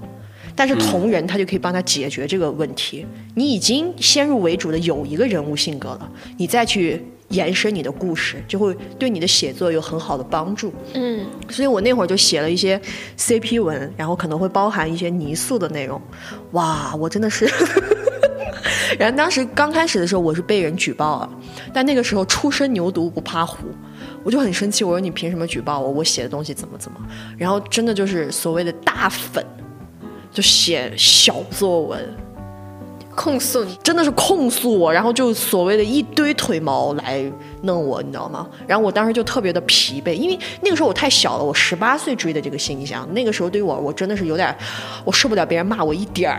[0.56, 3.06] 但是同人他就可以帮他解决这个问题。
[3.34, 10.72] 你已经先入为主的有一个人物性格了，你再去延伸你的故事，就会对你的写作有很好的帮助。
[10.94, 12.80] 嗯，所以我那会儿就写了一些
[13.18, 16.00] CP 文，然后可能会包含一些泥塑的内容。
[16.52, 17.50] 哇，我真的是。
[18.98, 21.30] 然后当时刚开始的时候，我是被人举报了，
[21.72, 23.66] 但那个时候初生牛犊不怕虎，
[24.22, 25.90] 我就很生气，我说你凭什么举报我？
[25.90, 27.00] 我写的东西怎么怎么？
[27.38, 29.44] 然后真的就是所谓的大粉，
[30.30, 32.14] 就写小作文，
[33.14, 33.78] 控诉你。
[33.82, 37.24] 真的是控诉我，然后就所谓的一堆腿毛来
[37.62, 38.48] 弄我，你知道吗？
[38.66, 44.54] 然后我当时就特别的疲惫，因为那个时候我太小了，我十八岁追的这个形象，那个时候对于我，我真的是有点，
[45.04, 46.38] 我受不了别人骂我一点儿，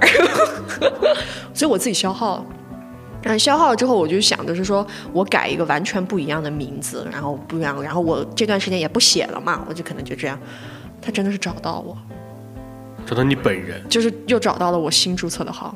[1.54, 2.46] 所以我自己消耗了。
[3.22, 10.38] 然后消耗了之后，我就想的是说，我改一个完全不一样的名字，然后不一样，然后我这段时间也不写了嘛，我就可能就这样。
[11.02, 11.98] 他真的是找到我，
[13.06, 15.74] 找到你本人，就是又找到了我新注册的号。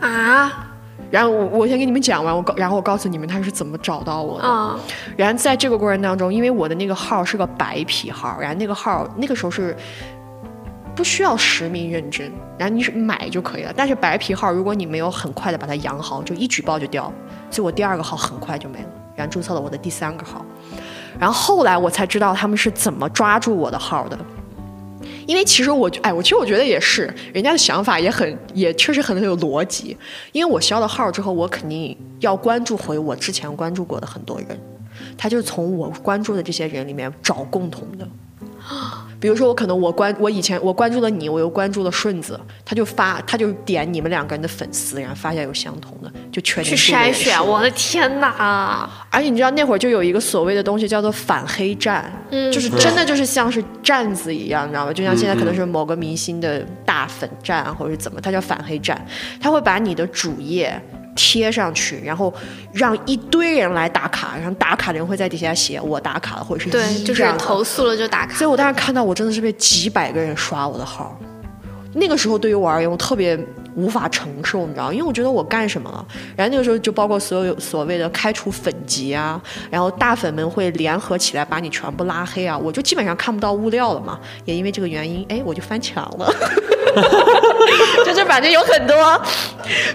[0.00, 0.62] 啊
[1.10, 4.48] 然后我我先给你们讲完，我告然后我告诉你们他是怎么找到我的。
[4.48, 4.76] 啊
[5.16, 9.76] 然后在这个过程当中，因为我的那个号是个白皮号，然后那个号那个时候是
[10.96, 12.28] 不需要实名认证，
[12.58, 13.72] 然后你是买就可以了。
[13.76, 17.12] 但是白皮号如果你没有很快的把它养好，就一举报就掉，
[17.50, 20.44] 所以我第二个号很快就没了，然后注册了我的第三个号。
[21.18, 24.18] 然后后来我才知道他们是怎么抓住我的号的。
[25.26, 29.96] 因为其实我，哎，我其实我觉得也是，人家的想法也很，也确实很有逻辑。
[30.32, 34.58] 因为我消了号之后，我肯定要关注回我之前关注过的很多人，
[35.18, 38.08] 他就从我关注的这些人里面找共同的。
[39.18, 48.88] 比如说，我可能我关我以前我关注了你，我又关注了顺子，他就发他就点你们两个人的粉丝，然后发现有相同的，就全去筛选，我的天哪！
[49.10, 54.92] 而且你知道那会儿就有一个所谓的东西叫做反黑站，嗯就是真的就是像是站子一样，你知道吗？
[54.92, 59.02] 就像现在可能是某个明星的大粉站啊，或者是怎么，它叫反黑站，
[59.40, 60.78] 他会把你的主页
[61.16, 62.32] 贴上去，然后
[62.72, 68.48] 让一堆人来打卡，然后打卡的人会在底下写我打卡了，或者是对，就是投诉了就打卡所以。
[68.48, 71.18] 我当时看到，我真的是被几百个人刷我的号。
[71.94, 73.38] 那个时候对于我而言，我特别
[73.76, 76.04] 无法承受，你知道，因为我觉得我干什么了？
[76.34, 84.18] 然后那个时候就包括所有所谓的开除粉籍啊，然后大粉们会联合起来把你全部拉黑啊，我就基本上看不到物料了嘛。
[84.46, 86.34] 也因为这个原因，哎，我就翻墙了。
[88.06, 89.22] 就是反正有很多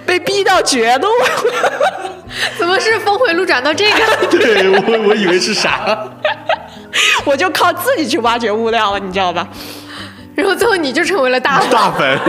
[0.06, 1.08] 被逼到绝路，
[2.60, 3.98] 怎么是峰回路转到这个？
[4.38, 6.08] 对我我以为是啥？
[7.26, 9.48] 我就靠自己去挖掘物料了，你知道吧？
[10.36, 11.72] 然后最后你就成为了大粉。
[11.72, 12.20] 大粉，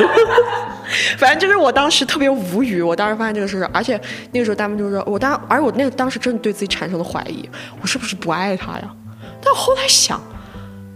[1.19, 4.01] 反正就是我当时特别无语，我当时发现这个事，而且
[4.33, 7.49] 那个时候他们就说，我当，而我那个当时真的对自己产生了怀疑，
[7.81, 8.95] 我是不是不爱他呀？
[9.43, 10.21] 但后来想，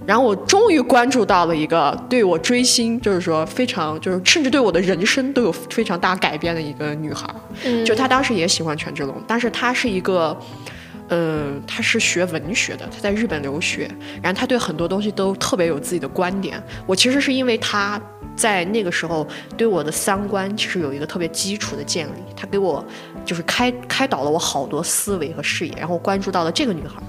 [0.07, 7.29] 然后我终于关注到了一个对我追星，就是说非常，就是甚至对我的人生都有非常大改变的一个女孩，
[7.85, 10.37] 就她当时也喜欢权志龙，但是她是一个。
[11.09, 13.90] 嗯，她是学文学的，她在日本留学，
[14.23, 16.62] 然后她对很多东西都特别有自己的观点。
[16.87, 18.01] 我其实是因为她
[18.35, 22.85] 在那个时候对我的三观其实有一个特别基础的建立，她给我
[23.25, 27.01] 就是开开导了我好多思维和视野，然后关注到了这个女孩，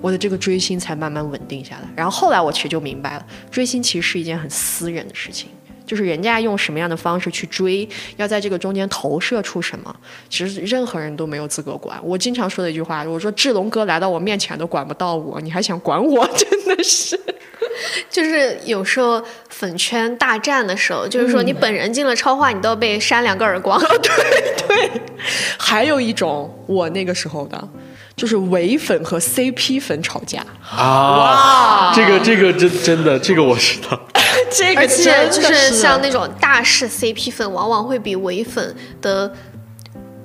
[0.00, 1.88] 我的这个追星才慢慢稳定下来。
[1.94, 5.48] 然后后来我其实就明白了，追星其实是一件很私人的事情。
[5.92, 9.94] 就是人家用什么样的方式去追，要在这个中间投射出什么，
[10.30, 12.00] 其实任何人都没有资格管。
[12.02, 16.26] 我经常说的一句话，我说志龙哥来到我面前都管不到我，你还想管我？
[16.34, 17.20] 真的是。
[18.08, 23.78] 就是有时候粉圈大战的时候，就是说你本人进了超话，你都要被扇两个耳光。
[23.78, 24.90] 对对，
[25.58, 27.68] 还有一种我那个时候的，
[28.16, 31.92] 就是唯粉和 CP 粉吵架，啊！
[31.94, 34.00] 这个这个真真的，这个我知道。
[34.54, 39.32] 这个而且就是是像那种大势 CP 粉，往往会比唯粉的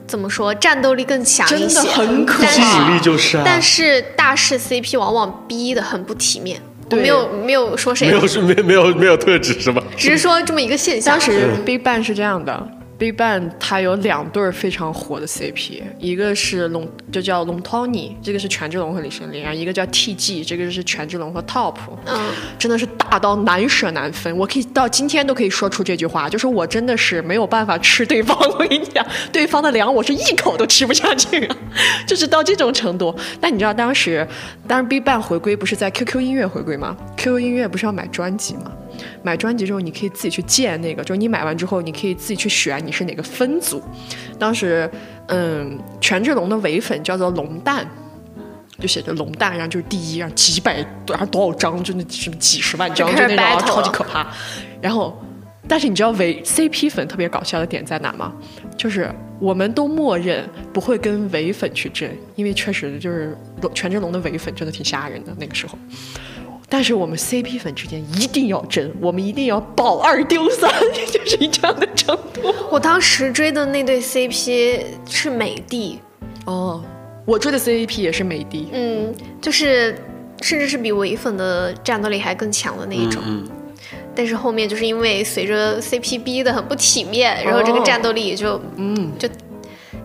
[0.05, 6.61] 怎么说战斗力更强一些，真的很可但吸引是力就是啊，但是大势 CP 往往逼的很不体面。
[6.89, 9.83] 我没有没有说谁没，有是没没有没有特指是吧？
[9.97, 11.19] 只是说这么一个现象。
[11.19, 12.65] 当时 Big Bang 是这样的，
[12.99, 21.75] BigBang 它有两对儿非常火的 CP，一个是龙就叫龙 Tony，这个是权志龙和李胜利，然后一个叫 TG，这个是权志龙和 Top，
[22.05, 22.19] 嗯，
[22.57, 24.35] 真的是大到难舍难分。
[24.35, 28.37] 我可以到今天都可以说出这句话，就是我真的是没有办法吃对方。
[28.39, 31.57] 我跟你讲，对方的粮我是一口都吃不下去啊，
[32.07, 33.15] 就是到这种程度。
[33.39, 34.27] 但你知道当时，
[34.67, 38.71] 当时 BigBang 回归不是在 QQ 音乐回归吗？QQ 音乐不是要买专辑吗？
[39.23, 43.81] 买专辑之后，你可以自己去建那个，就是你买完之后，你可以自己去选你是哪个分组。
[44.39, 44.89] 当时，
[45.27, 47.87] 嗯，权志龙的唯粉叫做龙蛋，
[48.79, 54.27] 就写着龙蛋，然后就是第一，然后几百，然后多少张，就那什么几十万张，就那种啊超级可怕。
[54.81, 55.17] 然后，
[55.67, 58.33] 但是你知道唯 CP 粉特别搞笑的点在哪吗？
[58.77, 63.35] 就是我们都默认不会跟唯粉去争，因为确实就是
[63.73, 65.77] 权志龙的唯粉真的挺吓人的那个时候。
[66.69, 70.69] 但是我们 CP 粉之间一定要争，我们一定要保二丢三，
[71.11, 72.53] 就是以这样的程度。
[72.69, 75.99] 我当时追的那对 CP 是美的，
[76.45, 76.83] 哦，
[77.25, 79.95] 我追的 CP 也是美的，嗯，就是
[80.41, 83.23] 甚至是比唯粉的战斗力还更强的那一种。
[83.25, 83.47] 嗯，
[84.13, 89.29] 但是后面就是因为随着 CP 逼的很不体面，然后这个战斗力也就嗯，就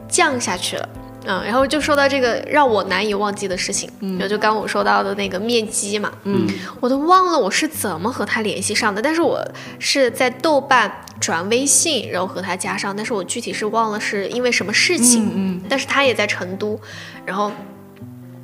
[0.08, 0.88] 降下去了。
[1.24, 6.46] 嗯，然后就说到这个让我难以忘记的事情，然后就刚我说到的那个面基嘛，嗯，
[6.80, 9.40] 我都忘了我是怎么和他联系上的，但是我
[9.78, 16.80] 是在豆瓣转微信，然后和他加上，但是我具体是忘了是因为什么事情，嗯但是他也在成都，
[17.24, 17.52] 然后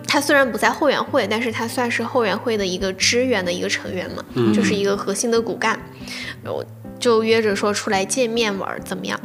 [0.06, 4.22] 他虽然不在后援会，但是他算是后援会的一个支援的一个成员嘛，
[4.54, 5.78] 就是一个核心的骨干，
[6.44, 6.64] 我
[7.00, 9.18] 就约着说出来见面玩儿怎么样？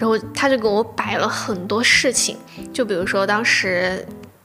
[0.00, 2.38] 然后他就给我摆了很多事情，
[2.72, 4.02] 就比如说当时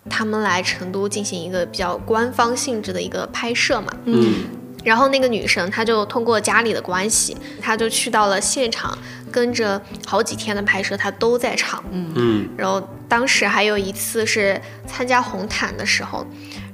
[0.10, 4.44] 他们来成都进行一个比较官方性质的一个拍摄嘛，嗯
[4.84, 8.96] 然后那个女生她就通过家里的关系，她就去到了现场，
[9.32, 11.82] 跟着好几天的拍摄，她都在场。
[11.92, 16.28] 嗯然后当时还有一次是参加红毯的时候，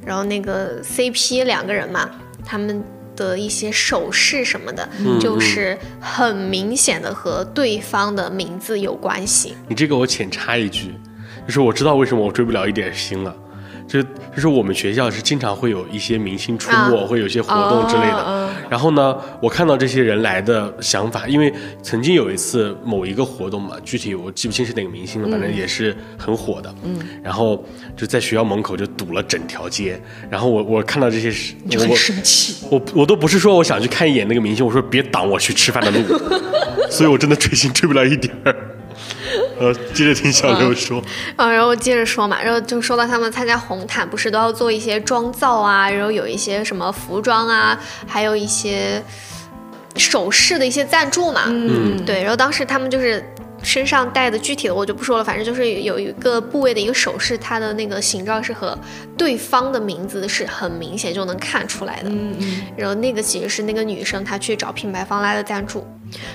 [0.04, 2.10] 然后那个 CP 两个人嘛，
[2.44, 2.84] 他们
[3.22, 9.55] 的一些手势什么的，就是很明显的和对方的名字有关系。
[9.67, 10.95] 你这个我浅插一句，
[11.45, 13.36] 就是我知道为什么我追不了一点星了。
[13.92, 18.16] 就就是我们学校是经常会有一些明星出没，啊会有一些活动之类的。
[18.16, 26.74] 啊然后呢，我看到这些人来的想法，因为曾经有一次某一个活动嘛，具体我记不清是哪个明星了，反正也是很火的。
[26.84, 27.62] 嗯，然后
[27.98, 30.02] 就在学校门口就堵了整条街。
[30.30, 31.30] 然后我我看到这些
[31.70, 32.66] 就很我生气。
[32.72, 36.00] 我我都不是说我想去看一眼那个明星，我说别挡我去吃饭的路，
[36.89, 38.56] 所以我真的追星追不了一点儿。
[39.62, 40.99] 呃，接着听小刘说，
[41.36, 49.03] 啊，然后接着说嘛，然后就说到他们参加红毯，不是都要做一些妆造啊，然后有一些什么服装啊，还有一些
[49.97, 51.43] 首饰的一些赞助嘛。
[51.45, 53.24] 嗯，对，然后当时他们就是
[53.64, 58.78] 身上戴的具体的我就不说了，反正就是有一个部位的一个首饰，它的那个形状是和
[59.18, 62.09] 对方的名字是很明显就能看出来的。
[62.09, 65.86] 嗯嗯然后那个其实是那个女生她去找品牌方拉的赞助，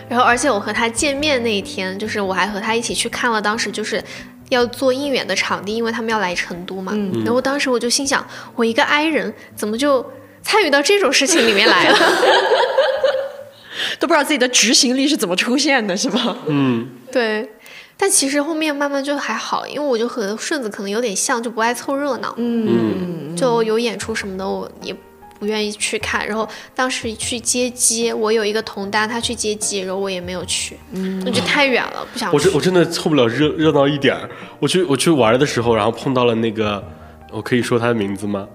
[0.08, 4.02] 然后而且我和她见面那一天，就是我还和她一起去看了当时就是。
[4.48, 6.92] 要做应援的场地，因为他们要来成都嘛。
[6.94, 8.24] 嗯然后当时我就心想，
[8.54, 10.00] 我一个 i 人怎么就
[10.40, 11.98] 参与到这种事情里面来了？
[13.98, 16.36] 都不知道自己的执行力是怎么出现的，是吧？
[16.46, 17.48] 嗯，对，
[17.96, 24.94] 但其实后面慢慢就还好，因为我就和顺子可能有点像，就不爱凑热闹，嗯就有演出什么的我也
[25.38, 26.26] 不愿意去看。
[26.26, 32.36] 然后当时去接机，我有一个同单，他去接机，然后我也没有去，嗯，我觉得太远了，不想去。
[32.36, 34.28] 我真我真的凑不了热热闹一点儿。
[34.58, 36.82] 我去我去玩的时候，然后碰到了那个，
[37.30, 38.46] 我可以说他的名字吗？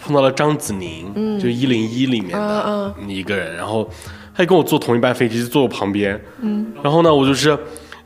[0.00, 3.86] 碰到了张子宁，就一零一里面的嗯一个人，然后
[4.34, 7.56] 他也跟我坐同一班飞机，就坐我旁边，嗯，然后呢，我就是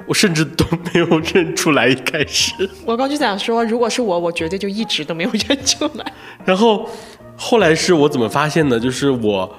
[0.07, 2.53] 我甚至都没有认出来，一开始，
[2.85, 6.13] 我刚就想说，如果是我，我绝对就一直都没有认出来。
[6.45, 6.89] 然后
[7.37, 8.79] 后来是我怎么发现的？
[8.79, 9.51] 就是我，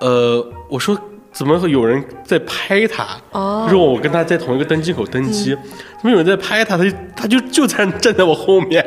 [0.00, 0.96] 呃，我说
[1.32, 3.06] 怎么会有人在拍他？
[3.32, 6.76] 哦就是我跟他在同一个登机口登机，怎么有人在拍他？
[6.78, 8.84] 他就他就就站站在我后面，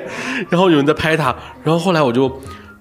[0.49, 2.27] 然后有人在拍他，然后后来我就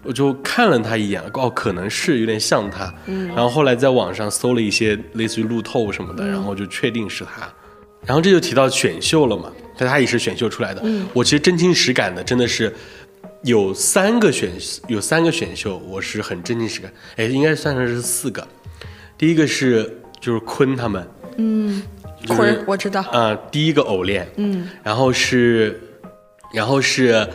[0.08, 3.28] 我就看了他一眼，哦，可能是有点像他，嗯。
[3.28, 7.46] 然后后来在网上搜了一些类似于路透什么的，然后就确定是他。
[8.06, 10.80] 然后这就提到选秀了嘛，但他也是选秀出来的。
[10.82, 11.06] 嗯。
[11.12, 12.74] 我其实真情实感的，真的是
[13.42, 14.50] 有三个选
[14.86, 18.48] 有三个选秀，我是很真情实感，哎，应该算上是四个。
[19.18, 21.06] 第一个是就是坤他们，
[22.22, 25.78] 就是坤我知道，啊、第一个偶练，嗯，然后是，
[26.54, 27.28] 然后是，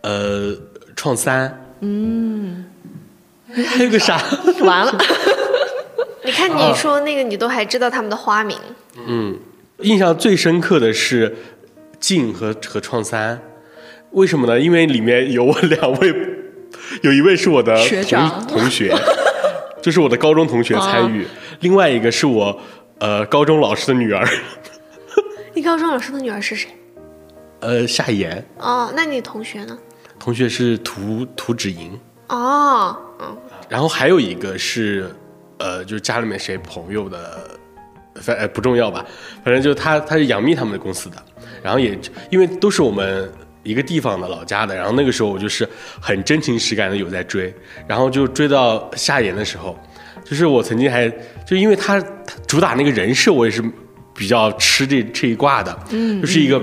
[0.00, 0.56] 呃，
[0.96, 2.64] 创三，嗯，
[3.66, 4.20] 还有个啥？
[4.60, 4.98] 完了，
[6.24, 8.58] 你看你说那个，你都还知道他们的花名，
[9.06, 9.38] 嗯，
[9.80, 11.36] 印象最深刻的是
[12.00, 13.40] 静和和创三，
[14.12, 14.58] 为什么呢？
[14.58, 16.14] 因为里面有我两位，
[17.02, 18.46] 有一位是我的同学长。
[18.46, 18.94] 同学，
[19.80, 21.26] 就是我的高中同学参与，
[21.60, 22.60] 另外一个是我
[22.98, 24.28] 呃高中老师的女儿，
[25.54, 26.68] 你高中老师的女儿是谁？
[27.60, 29.76] 呃夏言哦，那你同学呢？
[30.18, 31.98] 同学是涂涂芷莹，
[32.28, 33.36] 哦，嗯，
[33.68, 35.10] 然后还有一个是
[35.58, 37.58] 呃就是家里面谁朋友的，
[38.16, 39.04] 反呃不重要吧，
[39.44, 41.16] 反正就是他他是杨幂他们的公司的，
[41.62, 41.98] 然后也
[42.30, 43.30] 因为都是我们。
[43.64, 45.68] 一个地方的老家的，然后那个时候我就是
[46.00, 47.52] 很真情实感的有在追，
[47.86, 49.78] 然后就追到夏言的时候，
[50.24, 51.06] 就是我曾经还
[51.44, 53.62] 就因为他他主打那个人设，我也是
[54.14, 56.62] 比较吃这这一挂的，嗯，就是一个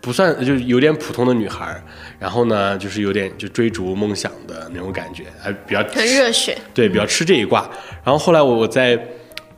[0.00, 1.84] 不算就是有点普通的女孩儿，
[2.22, 6.56] 然后呢就是有点就追逐梦想的那种感觉，还比较很热血。
[6.72, 7.68] 对，比较吃这一挂。
[8.04, 8.96] 然后后来我我在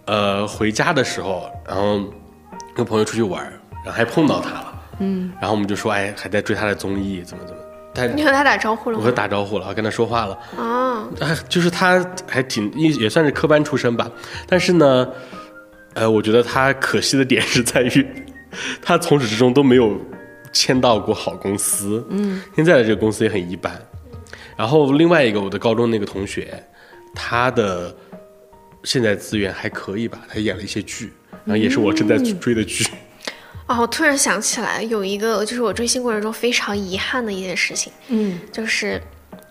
[0.06, 2.00] 呃回家的时候，然后
[2.74, 3.44] 跟朋友出去玩，
[3.84, 7.60] 然后还碰到他了，嗯，然后我们就说，哎，还在追他的综艺，怎么怎么。
[7.96, 9.12] 但你和他打招呼了吗我和？
[9.12, 14.10] 打招呼了，我跟他说话了，啊，哎，就是他还挺也也算是科班出身吧，
[14.48, 15.06] 但是呢，
[15.92, 18.06] 呃，我觉得他可惜的点是在于，
[18.82, 19.96] 他从始至终都没有
[20.54, 23.78] 签到过好公司，嗯，现在的这个公司也很一般。
[24.56, 26.64] 然后另外一个我的高中那个同学，
[27.14, 27.94] 他的
[28.84, 31.12] 现在资源还可以吧，他演了一些剧，
[31.44, 32.86] 然后也是我正在追的剧，
[33.66, 39.02] 哦，我突然想起来有一个，就是我追星过程中非常遗憾的一件事情，嗯，就是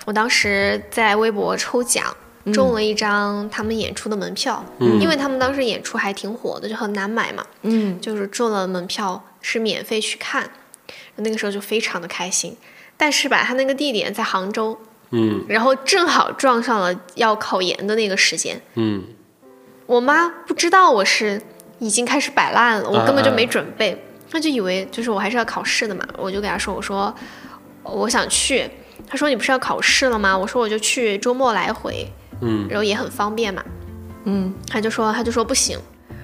[0.05, 2.15] 我当时在微博抽奖。
[2.51, 7.41] 中了一张他们演出的门票，因为他们当时演出还挺火的，就很难买嘛。
[7.61, 10.51] 嗯，就是中了门票是免费去看，
[11.17, 12.55] 那个时候就非常的开心。
[12.95, 14.77] 但是吧，他那个地点在杭州，
[15.11, 18.61] 嗯然后正好撞上了要考研的那个时间。
[18.75, 19.03] 嗯
[19.85, 21.41] 我妈不知道我是
[21.79, 27.13] 已经开始摆烂了，我根本就啊没准备，她就以为就是我还是要考试的嘛，我就给她说，我说
[27.83, 28.69] 我想去，
[29.07, 30.37] 她说你不是要考试了吗？
[30.37, 32.07] 我说我就去周末来回，
[32.41, 33.63] 嗯然后也很方便嘛，
[34.23, 35.77] 嗯，她就说她就说不行。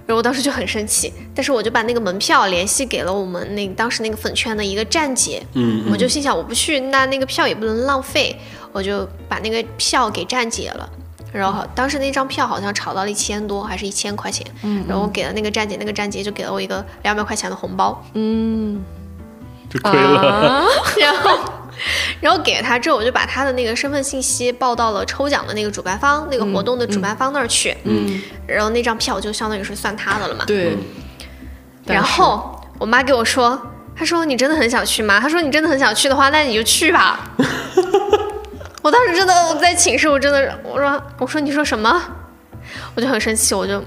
[0.10, 8.36] 然后我当时就很生气，但是我就把那个门票联系给了我们那当时那个粉圈的一个站姐，嗯我就心想我不去，那那个票也不能浪费，
[8.72, 10.89] 我就把那个票给站姐了。
[11.32, 14.43] 然后当时那张票好像炒到了一千多，还是一千块钱。
[14.64, 18.03] 嗯，然后我给了那个站姐，那个站姐就给了我一个两百块钱的红包。
[18.16, 18.84] 嗯
[19.70, 20.66] 就亏了，啊，
[20.99, 21.38] 然后，
[22.20, 27.76] 然后给了他之后，我就把他的那个身份信息报到了抽奖的那个主办方，那个活动的主办方那儿去。
[27.84, 30.46] 嗯，然后那张票就相当于是算他的了嘛。
[30.46, 30.78] 对，
[31.86, 33.60] 但然后我妈给我说，
[33.96, 35.20] 她说你真的很想去吗？
[35.20, 37.32] 她说你真的很想去的话，那你就去吧。
[38.82, 42.02] 我当时真的我在寝室，我真的我说我说你说什么？
[42.96, 43.84] 我就很生气，我就，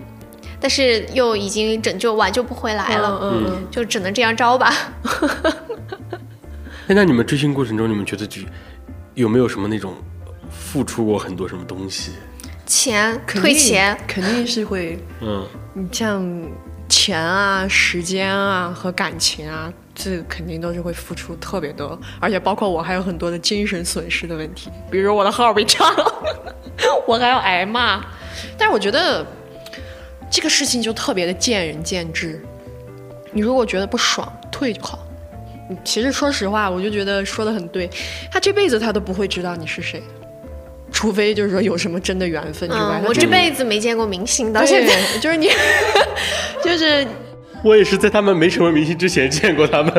[0.60, 4.72] 但是又已经拯救挽救不回来了，嗯嗯就只能这样招吧。
[6.88, 8.42] 哎，那你们追星过程中，你们觉得就
[9.14, 9.94] 有没有什么那种
[10.50, 12.12] 付出过很多什么东西？
[12.66, 16.24] 钱肯定退钱，肯定是会，嗯你像
[16.88, 26.24] 钱啊、时间啊和感情啊，这肯定都是会付出特别多，而且包括我还有很多的精神损失的问题，比如我的号被炸了，
[27.06, 28.04] 我还要挨骂。
[28.58, 29.24] 但是我觉得
[30.30, 32.42] 这个事情就特别的见仁见智，
[33.32, 35.06] 你如果觉得不爽，退就好。
[35.72, 37.88] 你其实说实话，我就觉得说的很对，
[38.30, 40.02] 他这辈子他都不会知道你是谁，
[40.92, 43.00] 除非就是说有什么真的缘分之外。
[43.00, 45.18] 嗯，我这辈子没见过明星，到对现在。
[45.18, 45.48] 就是你，
[46.62, 47.06] 就是
[47.64, 49.92] 我也是在他们没成为明星之前见过他们。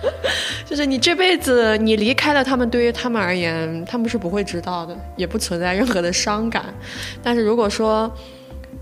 [0.64, 6.64] 就是你这辈子你离开了他们，对于他们而言，他们是不会知道的，也不存在任何的伤感。
[7.22, 8.10] 但是如果说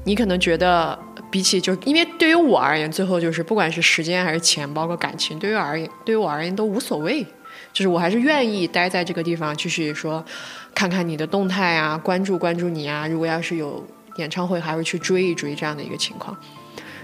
[0.05, 0.97] 你可能觉得，
[1.31, 7.25] 比起就因为对于我而言，最后就是不管是时间还是钱，包括感情，对于而言，对于我而言都无所谓。
[7.73, 10.25] 就是我还是愿意待在这个地方，继续说
[10.75, 13.07] 看看你的动态啊，关注关注你啊。
[13.07, 16.37] 如果要是有演唱会，还会去追一追这样的一个情况。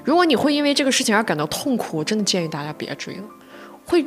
[0.02, 3.24] 如果你会因为这个事情而感到痛苦，我真的建议大家别追了，
[3.84, 4.04] 会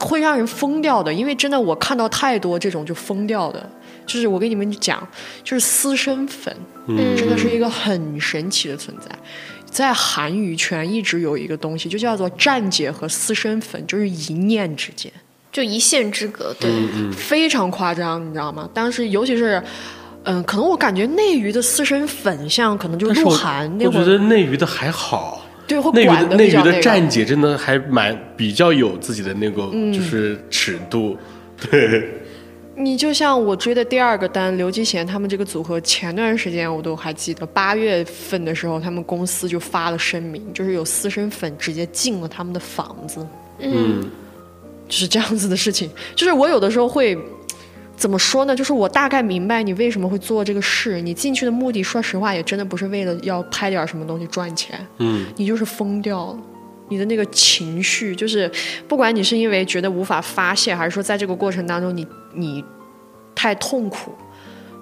[0.00, 1.14] 会让人疯掉的。
[1.14, 3.70] 因为真的我看到太多这种就疯掉的，
[4.04, 5.06] 就是我跟你们讲，
[5.44, 6.54] 就是私生粉，
[6.88, 9.08] 嗯真的是一个很神奇的存在。
[9.70, 15.10] 在韩娱圈一直有一个东西，就叫做站姐和私生粉，就是一念之间。
[15.52, 18.68] 就一线之隔，对，嗯非常夸张，你知道吗？
[18.72, 19.60] 当时尤其是，
[20.22, 26.80] 嗯，可能我感觉内娱的私生粉像可能就是我我觉晗那会儿，得内娱的还好，对，会内娱管的内娱的。
[26.80, 31.16] 站姐真的还蛮比较有自己的那个嗯就是尺度。
[31.68, 32.19] 对，
[32.80, 43.26] 你就像我追的第二个单，刘基贤他们这个组合，前段时间我都还记得，八月份的时候，他们公司就发了声明，就是有私生粉直接进了他们的房子，
[43.58, 44.10] 嗯
[44.88, 45.90] 就是这样子的事情。
[46.16, 47.16] 就是我有的时候会
[47.96, 48.56] 怎么说呢？
[48.56, 56.38] 就是我大概明白你为什么会做这个事，你进去的目的，说实话也真的不是为了要拍点什么东西赚钱，嗯你就是疯掉了。
[56.90, 58.50] 你的那个情绪，就是
[58.86, 62.64] 不管你是因为觉得无法发泄，还是说在这个过程当中你你
[63.34, 64.12] 太痛苦，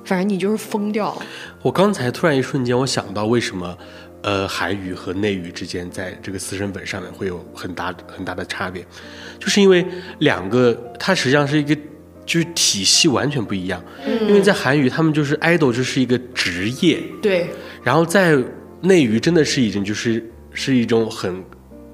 [0.05, 1.23] 反正你就是疯掉了。
[1.63, 3.79] 我刚才突然一瞬间，我想到为什么，
[4.23, 8.85] 呃，韩语和内语之间在这个私生本上面会有很大很大的差别，
[9.39, 9.87] 就是因为
[10.19, 11.77] 两个它实际上是一个
[12.25, 13.83] 就是体系完全不一样。
[14.23, 17.47] 因为在韩语，他们就是 idol 就是一个职业，对，
[17.83, 18.37] 然后在
[18.81, 21.45] 内娱真的是已经就是是一种很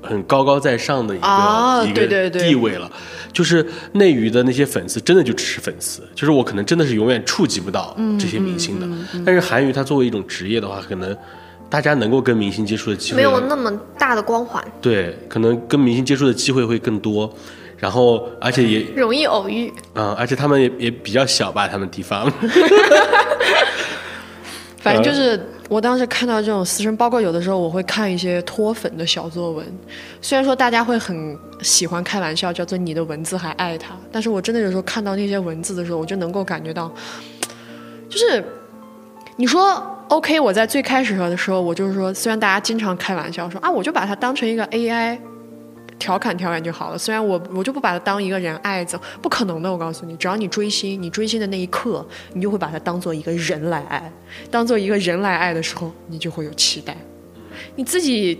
[0.04, 2.90] 很高高在上的一个、啊一个地位了，
[3.32, 8.86] 就是内娱的那些粉丝真的就只是粉丝，就是我可能真的是永远触及不到嗯这些明星的。
[9.24, 11.16] 但是韩娱它作为一种职业的话，可能
[11.68, 17.32] 大家能够跟明星接触的机会没有那么大的光环，对，可能跟明星接触的机会会更多。
[17.76, 19.70] 然后，而且也，容易偶遇。
[19.94, 22.32] 嗯、而且他们也也比较小吧，他们地方。
[24.84, 29.66] 反正就是我当时看到这种私生，包括有的时候我会看一些脱粉的小作文，
[30.20, 36.92] 虽然说大家会很喜欢开玩笑，叫做你的文字还爱他，但是我真的有时候看到那些文字的时候，我就能够感觉到，
[38.10, 38.44] 就是
[39.36, 45.18] 你说 OK，我在最开始的时候，我就是说，虽然大家经常开玩笑说啊，我就把它当成一个 AI。
[46.04, 49.72] 调侃调侃就好了，虽然我我就不把它当一个人爱着，不可能的。
[49.72, 54.12] 我告诉你，只要你追星，你追星的那一刻，你就会把它当做一个人来爱，
[54.50, 56.94] 当做一个人来爱的时候，你就会有期待。
[57.74, 58.38] 你自己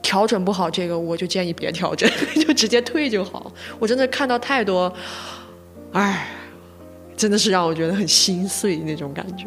[0.00, 2.08] 调整不好这个，我就建议别调整，
[2.46, 3.50] 就直接退就好。
[3.80, 4.94] 我真的看到太多，
[5.94, 6.28] 唉，
[7.16, 9.46] 真的是让我觉得很心碎那种感觉。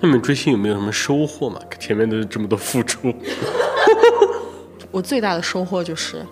[0.00, 1.60] 那你们追星有没有什么收获嘛？
[1.78, 3.14] 前面的这么多付出，
[4.90, 6.24] 我最大的收获就是，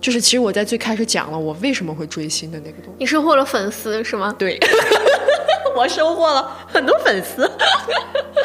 [0.00, 2.96] 就是其实我在最开始讲了我为什么会追星的那个东西。
[2.98, 4.34] 你收获了粉丝是吗？
[4.38, 4.58] 对，
[5.76, 7.50] 我收获了很多粉丝。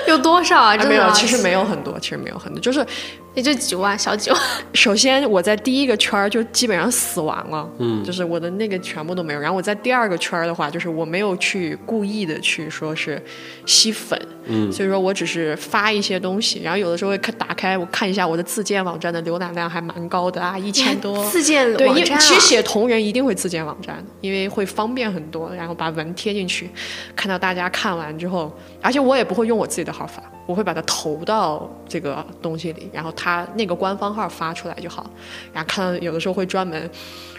[0.08, 0.76] 有多少啊？
[0.76, 2.86] 啊，没有，真的啊其实没有很多，其实没有很多，就是
[3.34, 4.40] 也就几万，小几万。
[4.74, 9.40] 首先我在第一个圈儿就基本上死完了，嗯，就是我的那个全部都没有。
[9.40, 13.20] 然后我在第二个圈儿的话，就是我没有去故意的去说是
[13.66, 21.24] 吸粉，嗯，所以说我只是发一些东西，然后有的时候会看打开我看一下我的自建网站的浏览量还蛮高的啊， 一千多。
[21.30, 26.70] 自建对，因网站、啊，为其实写同人一定会自建网站，因为会方便很多，然后把文贴进去，
[27.16, 35.10] 看到大家看完之后，而且我也不会用我自己的号发，我会把它投到这个东西里，然后它那个官方号发出来就好。
[35.52, 36.90] 然后看到有的时候会专门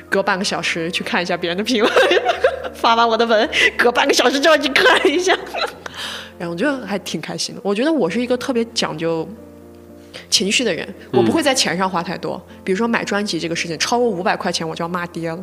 [0.08, 1.92] 隔半个小时去看一下别人的评论，
[2.74, 5.36] 发完我的文，隔半个小时就要去看一下，
[6.38, 7.60] 然后我觉得还挺开心的。
[7.64, 9.28] 我觉得我是一个特别讲究。
[10.30, 12.40] 情绪的人，我不会在钱上花太多。
[12.64, 15.38] 比如说买专辑这个事情，超过五百块钱我就要骂爹了。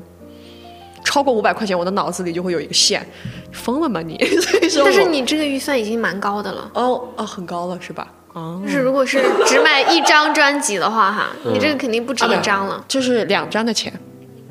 [1.06, 3.06] 超过五百块钱，我的脑子里就会有一个线，
[3.52, 4.18] 疯了吗你？
[4.42, 6.70] 所以说，但是你这个预算已经蛮高的了。
[6.74, 8.12] 哦哦很高了是吧？
[8.34, 12.84] 哦，就是如果是只买一张专辑的话，哈，你这个肯定不止一张了。
[12.88, 13.94] 就是两张的钱，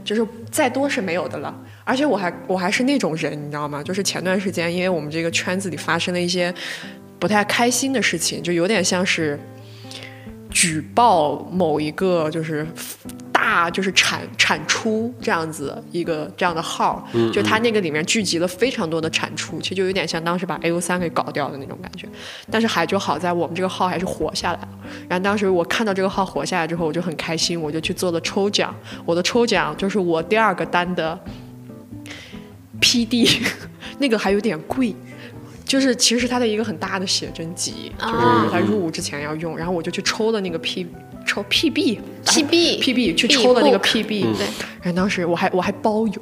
[0.05, 1.55] 就是再多是没有的了。
[1.85, 3.83] 而且我还我还是那种人，你知道吗？
[3.83, 6.55] 就是前段时间，因为我们这个圈子里发生了一些
[7.19, 9.39] 不太开心的事情，就有点像是
[10.53, 12.67] 举报某一个就是
[13.33, 22.09] 大就是产产出这样子一个这样的号，就它那个里面聚集了非常多的产出，其实就有点像当时把 A O 三给搞掉的那种感觉。
[22.51, 24.69] 但是还就好在我们这个号还是活下来了。
[25.09, 28.75] 然后当时我看到这个号活下来之后，我就很开心，我就去做了抽奖。
[29.05, 31.19] 我的抽奖就是我第二个单的
[32.81, 33.43] PD，
[33.99, 34.95] 那个还有点贵。
[35.73, 40.87] 就是其实是它的一个很大的写真集，就是在入伍之前要用，然后我就去抽了那个 P
[41.25, 44.47] 抽 PB PB PB 去抽了那个 PB 对，
[44.83, 46.21] 然后当时我还我还包邮，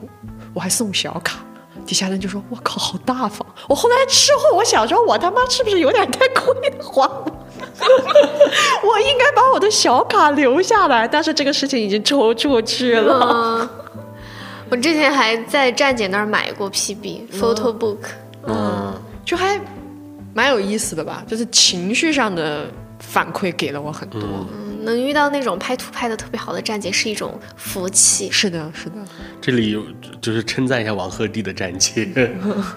[0.55, 1.45] 我还送小卡，
[1.85, 7.25] 底下人就说：“我靠，好大方！”我后来事后我想说，我他妈是不是有点太亏了花了？
[8.87, 13.19] 我应该把我的小卡留下来，但是这个事情已经抽出去了。
[13.29, 13.69] 嗯，
[14.71, 17.99] 我之前还在站姐那儿买过 PB photo book，
[18.47, 18.95] 嗯，
[19.31, 19.61] 就还
[20.35, 22.69] 蛮有意思的吧，就是情绪上的
[22.99, 24.21] 反馈给了我很多。
[24.21, 28.29] 嗯，能遇到那种拍图拍的特别好的站姐是一种福气。
[28.29, 28.97] 是的，是的。
[29.41, 29.85] 这里有
[30.21, 32.09] 就是称赞一下王鹤棣的站姐，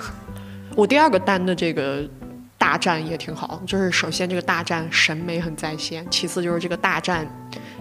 [0.78, 2.08] 我第二个单的这个
[2.56, 7.28] 大战也挺好，就是首先这个大战审美很在线，其次就是这个大战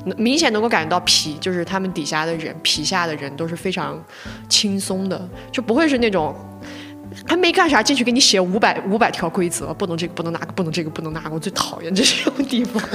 [0.07, 4.03] 能明显能够感觉到皮，就是他们底下的人，皮下的人都是非常
[4.49, 6.35] 轻松的，就不会是那种。
[7.27, 11.31] 还没干啥，进去给你写五百五百条规则，不能这个，不能那个，不能这个，不能那个。
[11.31, 12.83] 我最讨厌这种地方。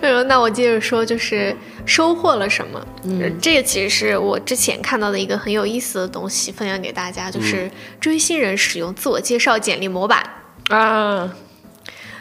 [0.00, 2.86] 嗯，那我接着说，就是收获了什么？
[3.04, 10.22] 嗯，这个其实是我之前看到的一个很有意思的东西，分享给大家，就是追星人使用自我介绍简历模板
[10.68, 11.34] 啊，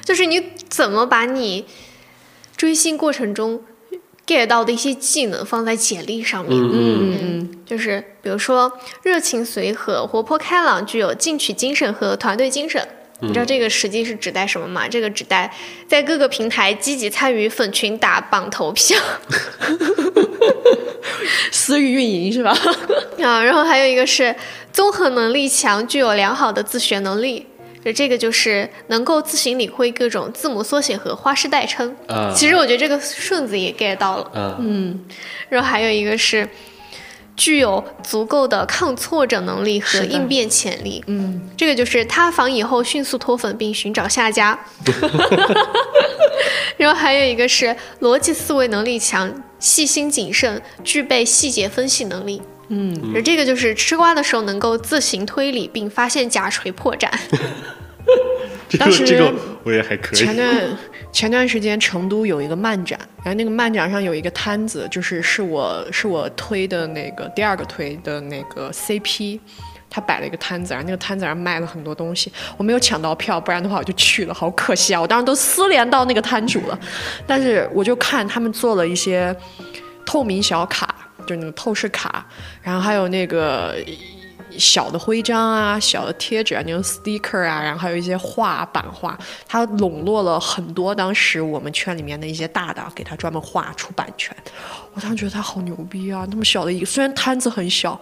[0.06, 1.66] 就是你怎么把你
[2.56, 3.62] 追星过程中
[4.26, 6.54] get 到的一些技能放在简历上面。
[6.60, 8.72] 嗯嗯嗯就是比如说
[9.02, 12.86] 热情随和、活泼开朗、具有进取精神和团队精神。
[13.20, 14.86] 你知道这个实际是指代什么吗？
[14.86, 15.50] 这个指代
[15.88, 19.00] 在各个平台积极参与粉群打榜投票，
[21.50, 22.52] 私域运营是吧？
[23.24, 24.36] 啊，然后还有一个是
[24.74, 27.46] 综合能力强，具有良好的自学能力。
[27.84, 31.96] 就这个就是能够自行领会各种字母缩写和花式代称。
[32.08, 34.24] 啊其实我觉得这个顺子也 get 到了。
[34.34, 35.00] 啊嗯，
[35.50, 36.48] 然后还有一个是
[37.36, 41.04] 具有足够的抗挫折能力和应变潜力。
[41.08, 44.58] 嗯，这个就是塌房以后迅速脱粉并寻找下家。
[46.78, 52.42] 然后还有一个是逻辑思维能力强、细心谨慎、具备细节分析能力。
[52.74, 57.08] 嗯，而这个就是吃瓜的时候能够自行推理并发现假锤破绽。
[58.68, 60.20] 这当时个这个我也还可以。
[60.20, 60.78] 前段
[61.12, 69.40] 前段时间成都有一个漫展，然后那个漫展上有一个摊子，就是是我是我推的那个第二个推的那个 CP。
[69.96, 75.00] 他摆了一个摊子，然后那个摊子上卖了很多东西，我没有抢到票，不然的话我就去了，好可惜啊！
[75.00, 76.80] 我当时都私联到那个摊主了，
[77.28, 79.36] 但是我就看他们做了一些
[80.04, 80.96] 透明小卡，
[81.26, 82.26] 就那个透视卡，
[82.62, 83.76] 然后还有那个
[84.58, 89.18] 小的徽章啊、小的贴纸啊、那种 sticker 啊，然后还有一些画版画，
[89.48, 94.36] 他笼络了很多当时我们圈里面的一些大的，给他专门画出版权。
[94.96, 96.24] 我当时觉得他好牛逼啊！
[96.30, 98.00] 那么小的一个，虽然摊子很小，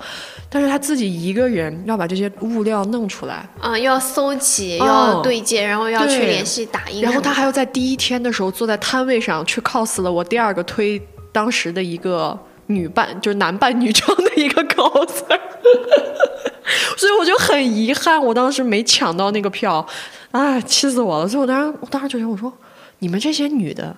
[0.49, 7.01] 但是他自己一个人要把这些物料弄出来，啊、又要搜集，要对接，然后又要去联系打印。
[7.01, 11.01] 然后他还要在第一天的时候坐在摊位上去 cos 了我第二个推
[11.31, 12.37] 当时的一个
[12.73, 15.07] 女扮，就是男扮女装的一个 cos，
[16.97, 19.85] 所以我就很遗憾，我当时没抢到那个票，
[20.31, 21.27] 啊，气死我了！
[21.27, 22.51] 所以我当时我当时就想，我说
[22.99, 23.95] 你们这些女的，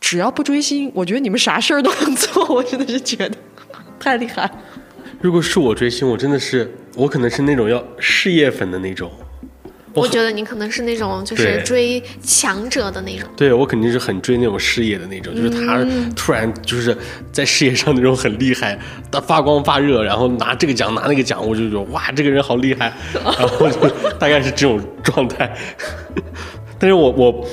[0.00, 3.36] 只要不追星，我觉得你们啥事儿都能做，我真的是觉得
[4.00, 4.50] 太厉害。
[5.20, 9.10] 如果是我追星，我真的是我可能是那种要事业粉的那种。
[9.96, 13.28] 我觉得你可能是那种就是追强者的那种。
[13.36, 15.84] 对我肯定是很追那种事业的那种，就是他
[16.14, 16.96] 突然就是
[17.32, 18.78] 在事业上那种很厉害，
[19.10, 23.88] 他发光发热，然后拿这个奖拿那个奖，我就觉得哇，这个人好厉害， 然后就
[24.18, 25.56] 大概是这种状态。
[26.78, 27.46] 但是我我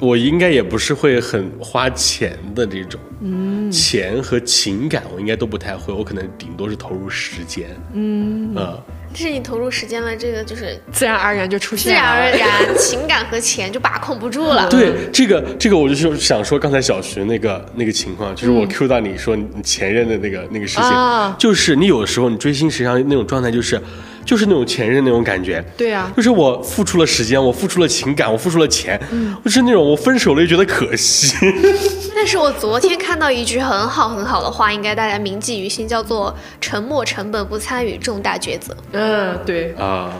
[0.00, 8.52] 我应该也不是会很花钱的这种，嗯，钱和情感我应该都不太会，我可能顶多是投入时间，嗯。
[8.54, 8.82] 呃，
[9.16, 14.68] 但是你投入时间了，这个就是自然而然就出现了，自然而然情感和钱就把控不住了。
[14.68, 23.80] 对这个这个，我就是想说刚才小徐那个那个情况，就是我 Q 到你说你前任的那个那个事情，啊就是你有的时候你追星，实际上那种状态就是
[24.24, 25.64] 就是那种前任那种感觉。
[25.76, 31.34] 对啊，就是我付出了时间，我付出了情感，我付出了钱，嗯、就是那种我分手了又觉得可惜。
[32.16, 40.10] 但是我昨天看到一句很好很好的话，应该大家铭记于心，叫做“沉没成本，不参与重大抉择嗯，对，啊，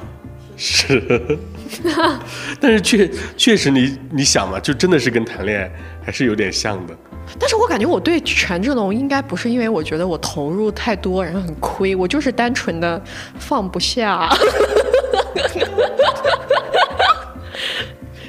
[0.57, 1.39] 是，
[2.61, 5.71] 但是确确实你你想嘛，就真的是跟谈恋爱
[6.05, 6.95] 还是有点像的。
[7.39, 13.03] 但是我感觉我对权志龙应该不是因为我觉得我投入太多，然后很亏，我就是单纯的
[13.39, 14.29] 放不下。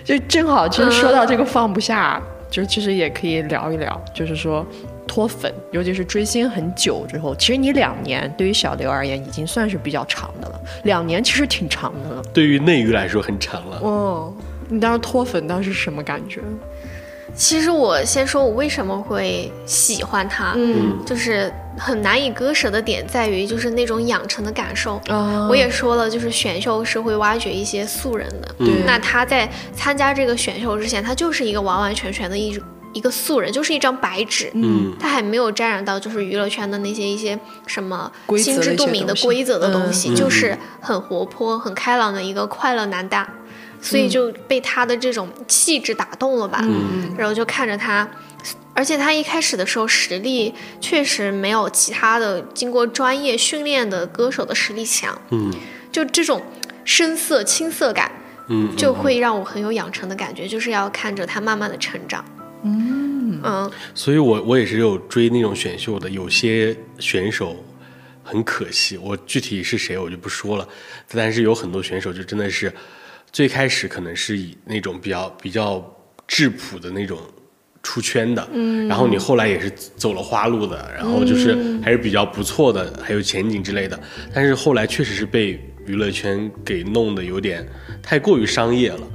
[0.03, 4.65] 就正好，其实说到这个放不下，就其实也可以聊一聊，就是说
[5.07, 12.23] 脱粉，尤其是追星很久之后，其实你两年对于小刘而言已经算是比较长的了，两年其实挺长的了。
[12.33, 14.33] 对于内娱来说很长了，哦，
[14.67, 16.41] 你当时脱粉当时什么感觉？”。
[17.37, 25.01] 其实我先说我为什么会喜欢他，嗯就是很难以割舍的点在于就是那种养成的感受。
[25.09, 28.55] 啊我也说了，就是选秀是会挖掘一些素人的。
[28.59, 32.57] 对那他在参加这个选秀之前，他就是一个完完全全的一
[32.95, 34.49] 一个素人，就是一张白纸。
[34.55, 37.37] 嗯他还没有沾染到就是娱乐圈的那些一些
[37.67, 43.27] 什么心知肚明的规则的东西，嗯就是很活泼、很开朗的一个快乐男大，
[43.81, 46.59] 所以就被他的这种气质打动了吧。
[46.63, 48.07] 嗯然后就看着他，
[48.73, 55.53] 而且他一开始的时候实力确实没有其他的经过专业训练的歌手的实力强，嗯
[55.91, 56.41] 就这种
[56.85, 58.09] 声色青涩感
[58.47, 62.23] 嗯，就会让我很有养成的感觉，就是要看着他慢慢的成长。
[62.65, 63.39] 嗯。
[63.43, 67.55] 嗯，所以我我也是有追那种选秀的，有些选手
[68.23, 70.67] 很可惜，我具体是谁我就不说了，
[71.09, 72.73] 但是有很多选手就真的是
[73.31, 75.83] 最开始可能是以那种比较比较
[76.27, 77.19] 质朴的那种
[77.83, 83.99] 出圈的，嗯，然后你后来也是走了花路的，然后就是还是比较不错的，还有前景之类的，
[84.33, 87.67] 但是后来确实是被娱乐圈给弄得有点
[88.01, 89.07] 太过于商业了，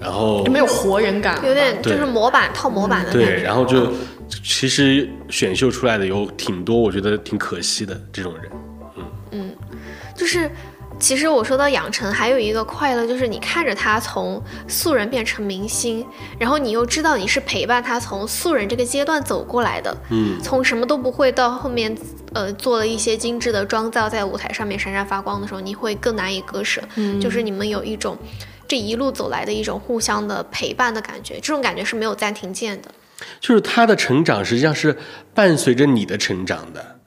[0.00, 3.92] 然后没有活人感，有点就是模板套模板的感对，然后就
[4.44, 8.52] 其实选秀出来的有挺多，我觉得挺可惜的这种人。
[8.96, 9.04] 嗯。
[9.32, 9.56] 嗯
[10.14, 10.50] 就是，
[10.98, 16.04] 其实我说到养成，还有一个快乐，就是你看着他从素人变成明星，
[16.40, 21.96] 然后你又知道你是陪伴他从素人这个阶段走过来的，嗯，从什么都不会到后面，
[22.32, 26.82] 呃，做了一些精致的妆造，在舞台上面闪闪发光的时候，你会更难以割舍。
[26.96, 28.18] 嗯，就是你们有一种
[28.68, 32.90] 这一路走来的一种互相的陪伴的感觉，这种感觉是没有暂停键的。
[33.40, 34.96] 就是他的成长实际上是
[35.34, 37.00] 伴随着你的成长的，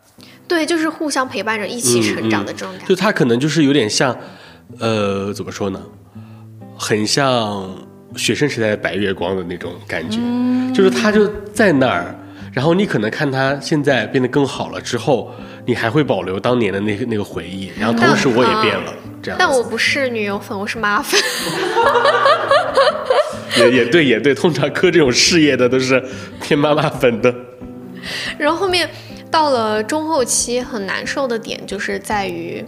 [0.46, 2.88] 对，就是互相陪伴着一起成长的嗯这种感觉。
[2.88, 4.18] 就他可能就是有点像，
[4.80, 5.82] 呃，怎么说呢？
[6.78, 7.74] 很像
[8.18, 10.18] 学生时代的白月光的那种感觉，
[10.74, 12.14] 就是他就在那儿，
[12.52, 15.34] 然后你可能看他现在变得更好了之后，
[15.66, 21.20] 你还会保留当年的那个那个回忆，然后同时我也变了，这样但我不是女友粉，我是妈粉。
[23.58, 26.04] 也也对也对，通常磕这种事业的都是
[26.42, 27.34] 偏妈妈粉的。
[28.38, 28.90] 然后后面
[29.30, 32.66] 到了中后期，很难受的点就是在于，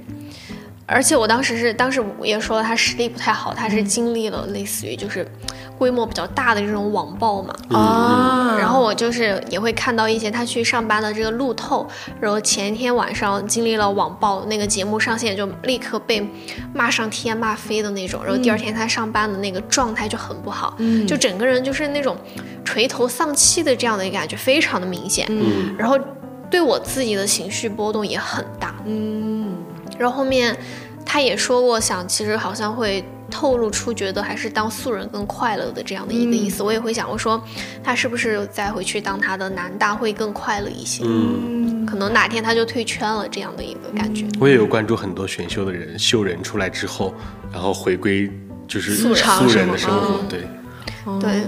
[0.86, 5.25] 而且我当时是当时我也说了，他实力不太好，他是经历了类似于就是
[5.77, 7.55] 规模比较大的这种网暴嘛。
[7.69, 11.88] 啊，然后我就是也会看到一些他去上班的这个路透，
[12.19, 16.27] 然后前一天晚上经历了网暴，那个节目上线就立刻被
[16.73, 20.77] 骂上天骂飞的那种，然后第二天他上班的那个状态就很不好，
[21.07, 22.17] 就整个人就是那种
[22.65, 25.25] 垂头丧气的这样的一个感觉，非常的明显。
[25.29, 25.97] 嗯然后
[26.51, 28.75] 对我自己的情绪波动也很大。
[28.86, 29.53] 嗯，
[29.98, 30.56] 然后后面
[31.06, 36.62] 他也说过，想其实好像会透露出觉得还是当素人更快乐的这样的一个意思。
[36.64, 37.41] 我也会想，我说
[37.84, 41.04] 他是不是再回去当他的男大会更快乐一些？
[41.06, 44.26] 嗯，可能哪天他就退圈了这样的一个感觉。
[44.39, 47.14] 我也有关注很多选秀的人，秀人出来之后，
[47.52, 48.30] 然后回归
[48.68, 49.14] 就是素
[49.48, 50.48] 人的生活，嗯对，
[51.20, 51.48] 对，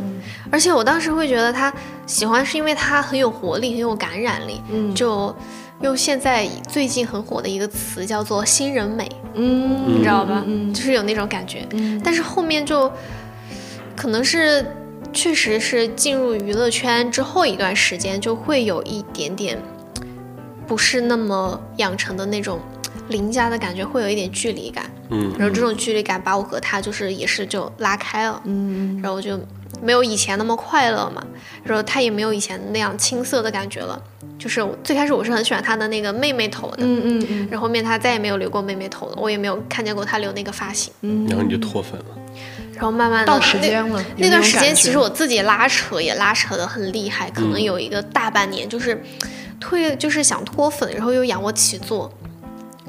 [0.51, 1.73] 而且我当时会觉得他
[2.05, 4.61] 喜欢是因为他很有活力，很有感染力。
[4.71, 5.35] 嗯就
[5.81, 10.43] 用现在最近很火的一个词叫做“新人美”，嗯，你知道吧？
[10.47, 11.65] 嗯就是有那种感觉。
[11.71, 12.91] 嗯但是后面就
[13.95, 14.65] 可能是
[15.13, 19.57] 确实是进入娱乐圈之后一段时间，就会有一点点
[20.65, 22.59] 不是那么养成的那种
[23.09, 24.89] 邻家的感觉，会有一点距离感。
[25.09, 29.39] 嗯然后这种距离感把我和他就是也是就拉开了，嗯然后就
[29.81, 31.23] 没有以前那么快乐嘛，
[31.63, 34.01] 然后他也没有以前那样青涩的感觉了。
[34.37, 40.93] 就是最开始我是很喜欢他的那个妹妹头的，嗯嗯嗯然后后面他再也没有留过妹妹头了，我也没有看见过他留那个发型。
[41.01, 42.05] 嗯，然后你就脱粉了。
[42.73, 49.01] 然后慢慢的到时间了，那段时间其实我我自己拉扯也拉扯的很厉害，可能有一个大半年就是
[49.61, 52.11] 退，就是想脱粉，然后又仰卧起坐，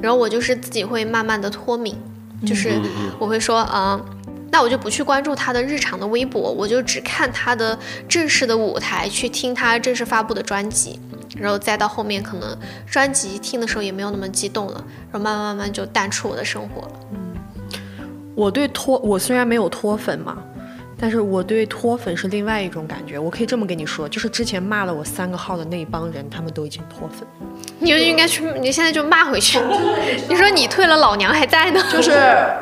[0.00, 1.96] 然后我就是自己会慢慢的脱敏，
[2.44, 2.72] 就是
[3.20, 4.04] 我会说，嗯。
[4.50, 7.78] 那我就不去关注他的日常的微博，我就只看他的
[8.08, 10.98] 正式的舞台，去听他正式发布的专辑，
[11.36, 16.92] 然后再到后面可能专辑听的时候也没有那么激动了，然后慢慢慢慢就淡出我的生活了。
[18.34, 20.38] 我对脱，我虽然没有脱粉嘛，
[20.98, 23.18] 但是我对脱粉是另外一种感觉。
[23.18, 27.26] 我可以这么跟你说，就是之前骂了我三个号的那一帮人，他们都已经脱粉。
[27.78, 29.58] 你就应该去，你现在就骂回去。
[30.28, 31.80] 你说你退了，老娘还在呢。
[31.92, 32.12] 就是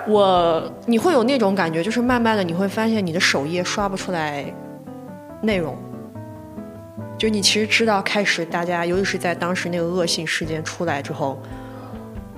[0.08, 4.44] 我，你会有那种感觉，就是慢慢的你会发现你的首页刷不出来
[5.40, 5.78] 内容，
[7.16, 11.40] 就你其实知道，开始大家，尤其是在当时那个恶性事件出来之后，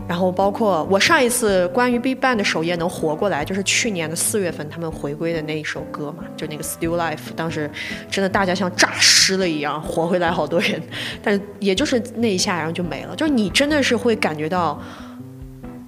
[0.09, 7.71] 然后包括我上一次关于 BigBang 的首页能活过来，就是去年的四月份他们回归的那一首歌嘛，就那个 Still Life，当时
[8.11, 10.83] 真的大家像诈尸了一样活回来好多人，
[11.23, 14.81] 但是也就是那一下，然后就没了，就是你真的是会感觉到。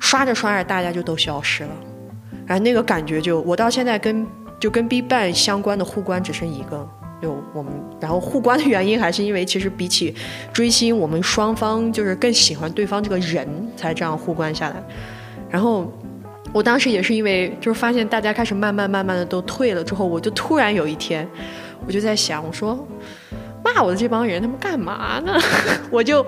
[0.01, 1.71] 刷着刷着，大家就都消失了，
[2.47, 4.25] 然后那个感觉就，我到现在跟
[4.61, 6.89] 就跟 Big Bang 相关的互关只剩一个，
[7.21, 10.14] 就我们，然后互关的原因还是因为其实比起
[10.53, 14.77] 追星，我们双方就是更喜欢对方这个人，才这样互关下来。
[15.51, 15.93] 然后
[16.53, 21.29] 我当时也是因为就是发现大家开始慢慢慢慢的都退了之后，我就突然有一天，
[21.87, 22.87] 我就在想，我说
[23.64, 25.33] 骂我的这帮人他们干嘛呢？
[25.91, 26.25] 我就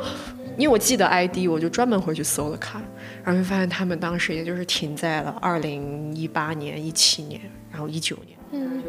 [0.57, 2.83] 因为我记得 ID，我就专门回去搜了看，
[3.25, 8.37] 然后就发现他们当时也就是停在了二零一八年、一七年，然后一九年。
[8.53, 8.83] 嗯，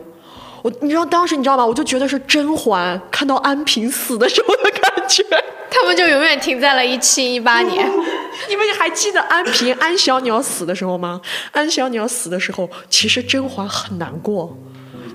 [0.62, 1.66] 我你知道当时你知道吗？
[1.66, 5.24] 我就觉得是甄嬛看到安嫔死的时候的感觉。
[5.74, 7.88] 他们就永远停在了一七一八年。
[8.50, 11.22] 你们还记得安平安小鸟死的时候吗？
[11.52, 14.56] 安小鸟死的时候，其实甄嬛很难过，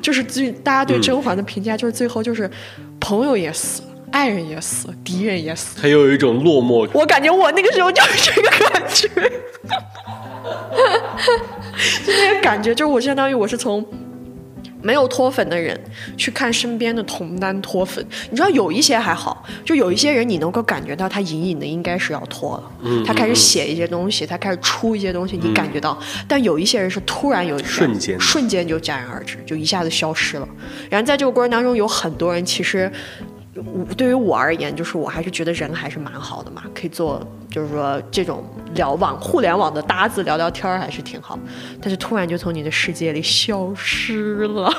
[0.01, 2.51] 就是最大家对甄嬛的评价就是最后就是
[2.99, 5.79] 朋友也死，爱人也死，敌人也死。
[5.81, 6.93] 他又有一种落寞感。
[6.95, 9.09] 我感觉我那个时候就是这个感觉，
[12.07, 13.85] 就那个感觉，就是我相当于我是从
[14.87, 15.79] 没有脱粉的人
[16.17, 18.07] 去看身边的同单脱粉。
[18.31, 25.99] 你知道有一些还好，就有一些人你能够感觉到他隐隐的应该是要脱了，嗯他开始写一些东西，他开始出一些东西，你感觉到。
[26.29, 30.49] 但有一些人是突然有一瞬间瞬间就戛然而止，就一下子消失了。
[30.89, 32.91] 然后在这个过程当中，有很多人其实。
[33.65, 38.45] 我对于我而言，就是我还是觉得人还是蛮好的嘛，可以做，就是说这种
[38.75, 41.39] 聊网互联网的搭子聊聊天儿还是挺好。
[41.81, 44.71] 但是突然就从你的世界里消失了，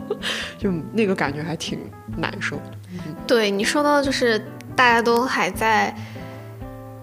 [0.58, 1.78] 就那个感觉还挺
[2.16, 2.62] 难受的。
[3.26, 4.38] 对你说到就是
[4.74, 5.94] 大家都还在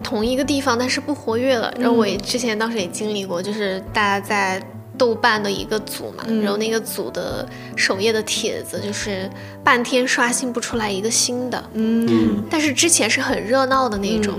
[0.03, 1.73] 同一个地方，但是不活跃了。
[1.79, 4.61] 然后我也之前当时也经历过，就是大家在
[4.99, 9.27] 豆瓣的一个组嘛，然后那个组的首页的帖子就是
[9.63, 12.43] 半天刷新不出来一个新的，嗯。
[12.49, 14.35] 但是之前是很热闹的那种，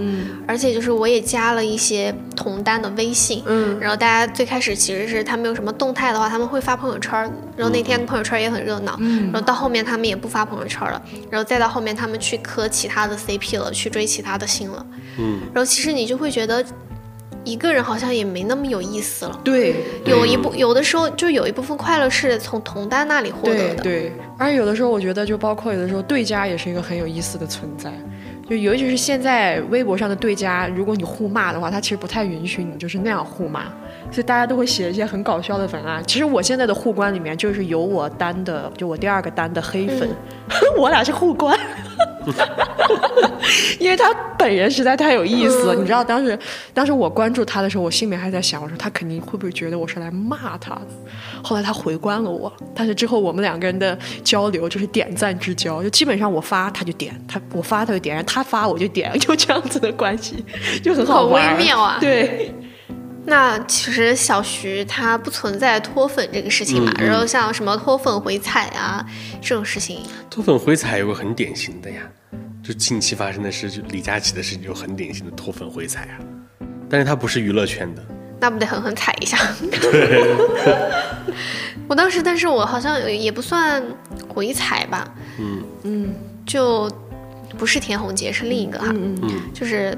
[0.46, 3.80] 而且就是我也加了一些同单的微信，嗯。
[3.80, 9.24] 然后大家最开始其实是他们有什么动态的话，他们会发朋友圈儿，然后那天朋友圈也很热闹，嗯。
[9.32, 14.86] 然后到后面他们也不发朋友圈儿了，然后再到后面他们去磕其他的 CP 了，去追其他的星了，
[15.18, 16.62] 嗯，然后其实你就会觉得
[17.45, 19.41] 一个人好像也没那么有意思了。
[19.43, 27.93] 对有一部有的时候就有一部分快乐是从同担那里获得的，对对，而且有的时候我觉得，就包括有的时候对家也是一个很有意思的存在。
[28.49, 33.66] 就尤其是现在微博上的对家，如果你互骂的话，他其实不太允许你就是那样互骂，
[34.11, 36.02] 所以大家都会写一些很搞笑的文案。
[36.06, 40.08] 其实我现在的互关里面就是有我单的，就我第二个单的黑粉，
[40.76, 41.58] 我俩是互关。
[43.80, 46.38] 因为他本人实在太有意思了，你知道，当时
[46.74, 50.86] 当时我关注他的时候，我心里面还在想，我说他肯定会不会觉得我是来骂他的？
[51.42, 60.44] 后来他回关了我，但是之后我们两个人的交流就是点赞之交，就基本上我发他就点，他我发他就点，然后他发我就点， 就这样子的关系，
[60.84, 62.54] 就很好玩，微妙啊对，
[63.31, 67.07] 那其实小徐他不存在脱粉这个事情嘛，嗯嗯。
[67.07, 69.07] 然后像什么脱粉回踩啊
[69.41, 72.03] 这种事情，脱粉回踩有个很典型的呀，
[72.61, 76.18] 就近期发生的事，就李佳琦的事情，就很典型的脱粉回踩啊。
[76.91, 78.05] 但是他不是娱乐圈的，
[78.41, 79.39] 那不得狠狠踩一下？
[81.87, 83.81] 我当时，但是我好像也不算
[84.28, 85.07] 回踩吧，
[85.39, 85.62] 嗯。
[85.85, 86.14] 嗯
[86.45, 86.91] 就
[87.57, 89.97] 不是田宏杰，是另一个哈，嗯嗯，嗯，就是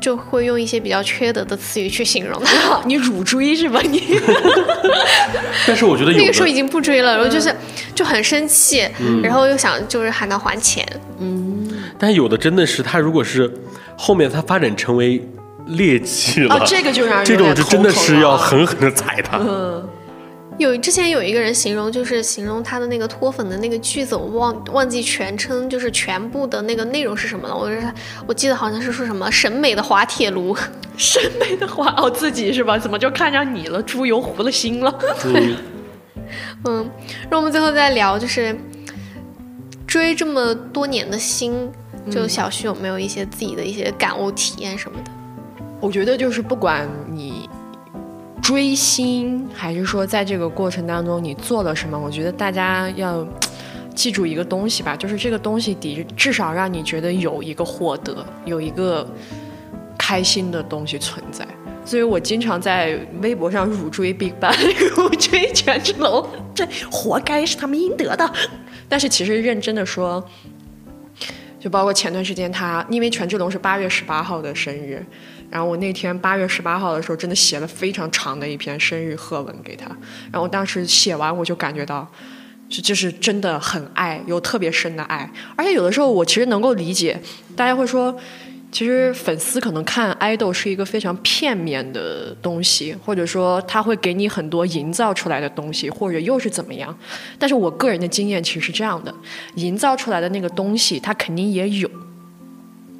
[0.00, 2.80] 就会用一些比较缺德的词语去形容他。
[2.86, 4.02] 你乳追是吧你？
[5.66, 7.54] 但是我觉得有那个时候已经不追了，然后就是
[7.94, 10.86] 就很生气，嗯然后又想就是喊他还钱，
[11.18, 11.68] 嗯
[11.98, 13.52] 但有的真的是他，如果是
[13.96, 15.20] 后面他发展成为
[15.66, 19.38] 劣迹了，啊，这个就让人这种就真的是要了狠狠的踩他。
[19.38, 19.88] 嗯。
[20.58, 27.56] 有之前有一个人形容，就是形容他的那个脱粉的那个句子，我忘忘记全称，就是全部的那个内容是什么了。
[27.56, 27.80] 我是
[28.26, 30.56] 我记得好像是说什么审美的滑铁卢，
[30.98, 32.76] 审美的滑，哦，自己是吧？
[32.76, 33.80] 怎么就看上你了？
[33.84, 34.98] 猪油糊了心了？
[35.24, 35.56] 嗯，
[36.64, 36.90] 嗯。
[37.22, 38.54] 然后我们最后再聊，就是
[39.86, 41.70] 追这么多年的星，
[42.10, 45.10] 就小徐有没有一些自己的一些感悟、体验什么的？
[45.80, 47.47] 我觉得就是不管你
[48.48, 53.22] 追星，还是说在这个过程当中你做了什么，我觉得大家要
[53.94, 59.06] 记住一个东西吧，就是这个东西底至少让你觉得有一个获得，有一个
[59.98, 61.46] 开心的东西存在。
[61.84, 68.32] 所以我经常在微博上辱追 BigBang，辱追权志龙，这活该是他们应得的。
[68.88, 70.26] 但是其实认真的说，
[71.60, 75.04] 就包括前段时间他，因为权志龙是八月十八号的生日，
[75.50, 79.86] 然后我那天八月十八号的时候，真的写了非常长的一篇生日贺文给他。
[80.30, 82.06] 然后当时写完，我就感觉到，
[82.68, 85.30] 这就是真的很爱，有特别深的爱。
[85.56, 87.18] 而且有的时候，我其实能够理解，
[87.56, 88.14] 大家会说，
[88.70, 96.94] 其实粉丝可能看爱豆是一个非常片面的东西，或者说他会给你很多营造出来的东西，或者又是怎么样。
[97.38, 99.14] 但是我个人的经验其实是这样的，
[99.54, 101.90] 营造出来的那个东西，它肯定也有。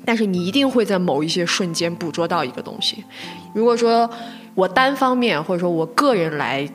[0.09, 3.05] 但是你一定会在某一些瞬间捕捉到一个东西。
[3.53, 4.09] 如果说
[4.55, 6.67] 我单方面或者说我个人来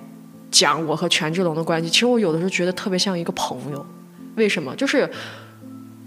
[0.51, 3.83] 讲我和权志龙的关系，其实我有的时候觉得特别像一个朋友。
[4.35, 4.75] 为什么？
[4.75, 5.09] 就是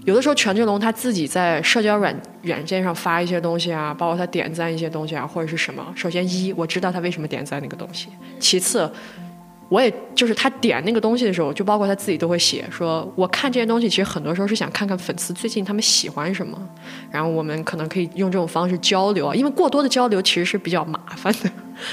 [0.04, 5.84] 有的时候权志龙他自己在社交软软件上发一些东西啊，包括他点赞一些东西啊，或者是什么。
[5.96, 8.06] 首先一，我知道他为什么点赞那个东西；
[8.38, 8.88] 其次，
[9.68, 16.56] 我也就是他点那个东西的时候，就包括他自己都会写，说我看这些东西，其实很多时候是想看看粉丝最近他们喜欢什么，
[17.10, 19.34] 然后我们可能可以用这种方式交流啊。
[19.34, 21.50] 因为过多的交流其实是比较麻烦的。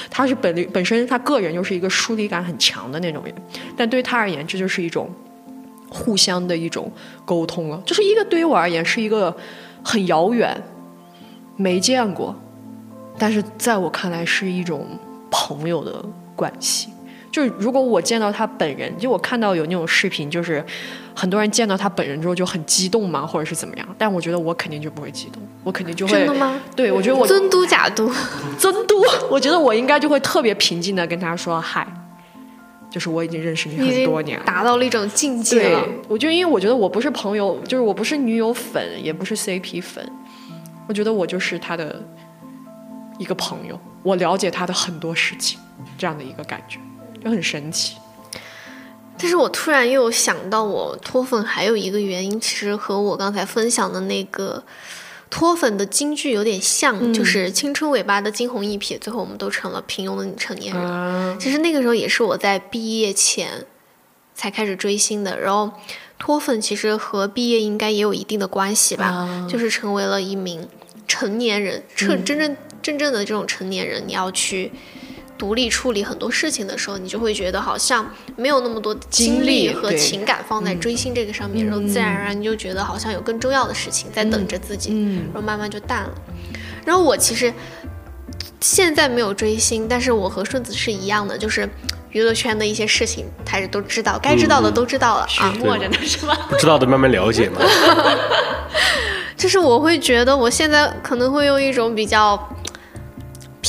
[0.10, 3.34] 他是本本身他个人就是一个疏离感很强的那种人，
[3.76, 5.10] 但对他而言，这就是一种。
[5.96, 6.92] 互相的一种
[7.24, 9.32] 沟通了，就是一个对于我而言是一个
[9.84, 10.60] 很遥远、
[11.56, 12.36] 没见过，
[13.16, 14.88] 但是在我看来是一种
[15.30, 16.04] 朋友的
[16.36, 16.90] 关系。
[17.34, 20.64] 就是如果我见到他本人，就我看到有那种视频，就是
[21.16, 26.62] 很多人见到他本人之后就很激动嘛，或者是怎么样，但我觉得我肯定就不会激动，我肯定就会真的吗？
[26.76, 28.08] 对，我觉得我 尊嘟假嘟，
[28.60, 31.86] 尊嘟，我觉得我应该就会特别平静的跟他说嗨。
[32.92, 35.84] 就是我已经认识你很多年，达到了一种境界了。
[36.08, 40.08] 我就因为我觉得我不是朋友，就是我不是女友粉，也不是 CP 粉，
[40.88, 42.00] 我觉得我就是他的
[43.18, 45.60] 一个朋友，我了解他的很多事情，
[45.98, 46.78] 这样的一个感觉
[47.24, 47.96] 就很神奇。
[49.18, 54.64] 但是我突然又想到，我脱粉还有一个原因，其实和我刚才分享的那个。
[55.30, 61.40] 脱粉的金句有点像，就是青春尾巴的惊鸿一瞥，最后我们都成了平庸的女成年人。
[61.40, 63.66] 其实那个时候也是我在毕业前
[64.36, 65.72] 才开始追星的，然后
[66.20, 70.68] 脱粉其实和毕业应该也有一定的关系吧，就是成为了一名
[71.08, 74.72] 成年人，成真正真正的这种成年人，你要去。
[75.44, 84.94] 独立处理很多事情的时候，你就会觉得好像没有那么多精力和情感放在追星这个上面，然后自然而然你就觉得好像有更重要的事情在等着自己，
[85.34, 86.12] 然后慢慢就淡了。
[86.86, 87.54] 然后我其实
[88.62, 91.70] 现在没有追星，但是我和顺子是一样的，就是
[92.12, 96.34] 娱乐圈的一些事情还是都知道，该知道的都知道了啊，默着呢是吧？
[96.50, 97.60] 不知道的慢慢了解嘛。
[99.36, 102.40] 就是我会觉得我现在可能会用一种比较。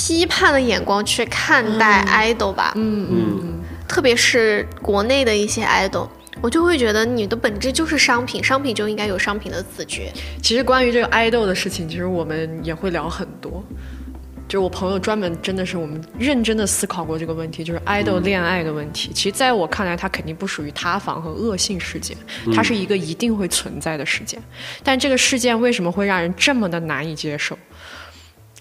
[0.07, 6.07] 批判的眼光去看待 idol 吧，嗯嗯，特别是国内的一些 idol，
[6.43, 10.13] 我就会觉得你的本质就是商品，商品就应该有商品的自觉。
[10.43, 13.65] 其实关于这个 idol 的事情，其实我们也会聊很多。
[14.47, 19.11] 就是我朋友专门真的是我们认真的思考过这个问题，就是 idol 恋爱的问题。
[19.15, 22.15] 其实在我看来，它肯定不属于塌房和恶性事件，
[22.55, 24.39] 它是一个一定会存在的事件。
[24.83, 27.59] 但这个事件为什么会让人这么的难以接受？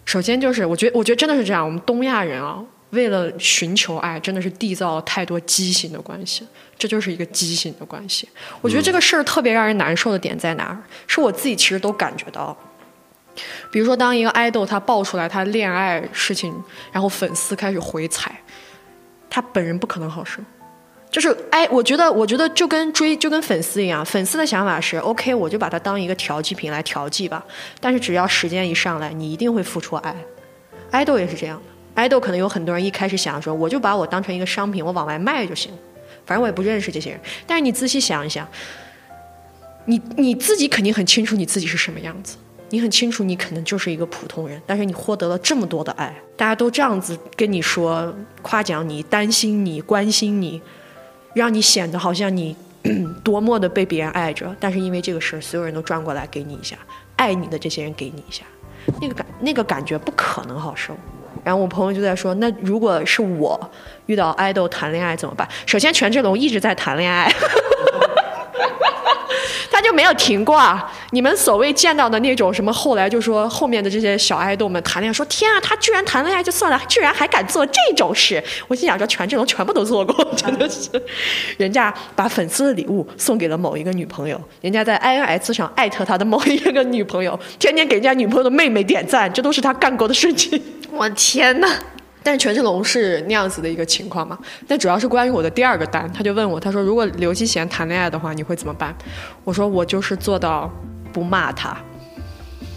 [0.06, 1.66] 首先就是，我觉得，我觉得真的是这样。
[1.66, 6.46] 我们东亚人啊，为了寻求爱，真的是缔造了太多畸形的关系。
[6.78, 8.28] 这就是一个畸形的关系。
[8.62, 10.78] 我觉得这个事儿特别让人难受的点在哪儿？
[11.08, 12.56] 是我自己其实都感觉到。
[13.72, 16.54] 比如说，当一个爱豆他爆出来他恋爱事情，
[16.92, 18.40] 然后粉丝开始回踩，
[19.30, 20.42] 他本人不可能好受。
[21.14, 27.46] 就是哎，我觉得，我觉得就跟追，就跟粉丝一样，粉丝的想法是，OK，我就把它当一个调剂品来调剂吧。
[27.80, 30.16] 但是只要时间一上来，你一定会付出爱。
[30.90, 35.72] 爱豆也是这样的，爱豆可能有很多人一开始想说，我就把我当成一个商品，我往外卖就行，
[36.26, 37.20] 反正我也不认识这些人。
[37.46, 38.48] 但是你仔细想一想，
[39.86, 42.38] 你你自己肯定很清楚你自己是什么样子。
[42.72, 48.12] 你很清楚，你可能就是一个普通人，但是你获得了这么多的爱，大家都这样子跟你说，
[48.42, 50.60] 夸奖你，担心你，关心你。
[51.34, 52.56] 让你显得好像你
[53.24, 56.78] 多么的被别人爱着，但是因为这个事儿，所有人都转过来给你一下，
[57.16, 58.44] 爱你的这些人给你一下，
[59.02, 60.96] 那个感那个感觉不可能好受。
[61.44, 63.60] 然后我朋友就在说，那如果是我
[64.06, 65.48] 遇到爱豆谈恋爱怎么办？
[65.66, 67.30] 首先，权志龙一直在谈恋爱。
[69.74, 70.62] 他就没有停过！
[71.10, 78.42] 你们所谓见到的那种什么，后来就说后面的这些小爱豆们谈恋爱，说天啊，他居然谈恋爱就算了，居然还敢做这种事！
[78.68, 80.90] 我心想说，权志龙全部都做过，真的是，
[81.58, 90.62] 人家把粉丝的礼物送给了某一个女朋友，人家在 INS 上艾特他的某一个女朋友，天天给人家女朋友的妹妹点赞，这都是他干过的事情。
[90.92, 91.68] 我天哪！
[92.24, 94.40] 但是权志龙是那样子的一个情况嘛？
[94.66, 98.96] 但主要是关于我的第二个单，他就问我，他说如果刘基贤谈恋爱的话，你会怎么办？
[99.44, 100.72] 我说我就是做到
[101.12, 101.78] 不骂他，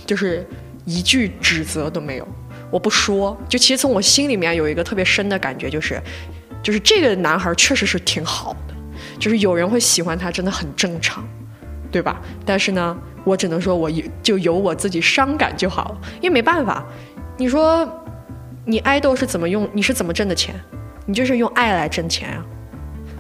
[0.05, 0.45] 就是
[0.85, 2.27] 一句指责都没有，
[2.73, 3.37] 我不说。
[3.49, 6.03] 就其实从我心里面有一个特别深的感觉，就是
[6.61, 8.75] 就是这个男孩确实是挺好的，
[9.19, 11.25] 就是有人会喜欢他，真的很正常，
[11.93, 12.21] 对吧？
[12.45, 16.85] 但是呢，我只能说我有就有我自己伤感就好了，因为没办法，
[17.37, 17.89] 你说。
[18.69, 19.69] 你爱豆是怎么用？
[19.73, 20.53] 你是怎么挣的钱？
[21.07, 22.45] 你就是用爱来挣钱啊！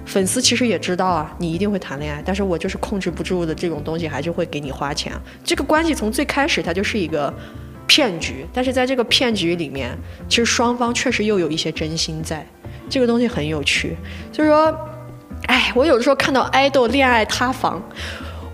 [0.04, 5.12] 粉丝其实也知道啊，你一定会谈恋爱，但是我就是控制不住的这种东西，还是会给你花钱。
[5.44, 7.32] 这个关系从最开始它就是一个
[7.86, 9.96] 骗局，但是在这个骗局里面，
[10.28, 12.44] 其实双方确实又有一些真心在。
[12.90, 13.96] 这个东西很有趣，
[14.32, 14.76] 就是说，
[15.46, 17.80] 哎，我有的时候看到爱豆恋爱塌房，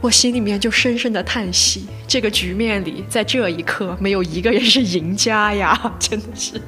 [0.03, 6.61] 我心里面就深深的叹息，这个局面里，在这一刻，没有一个人是赢家呀，真的是。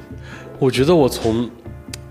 [0.57, 1.49] 我觉得我从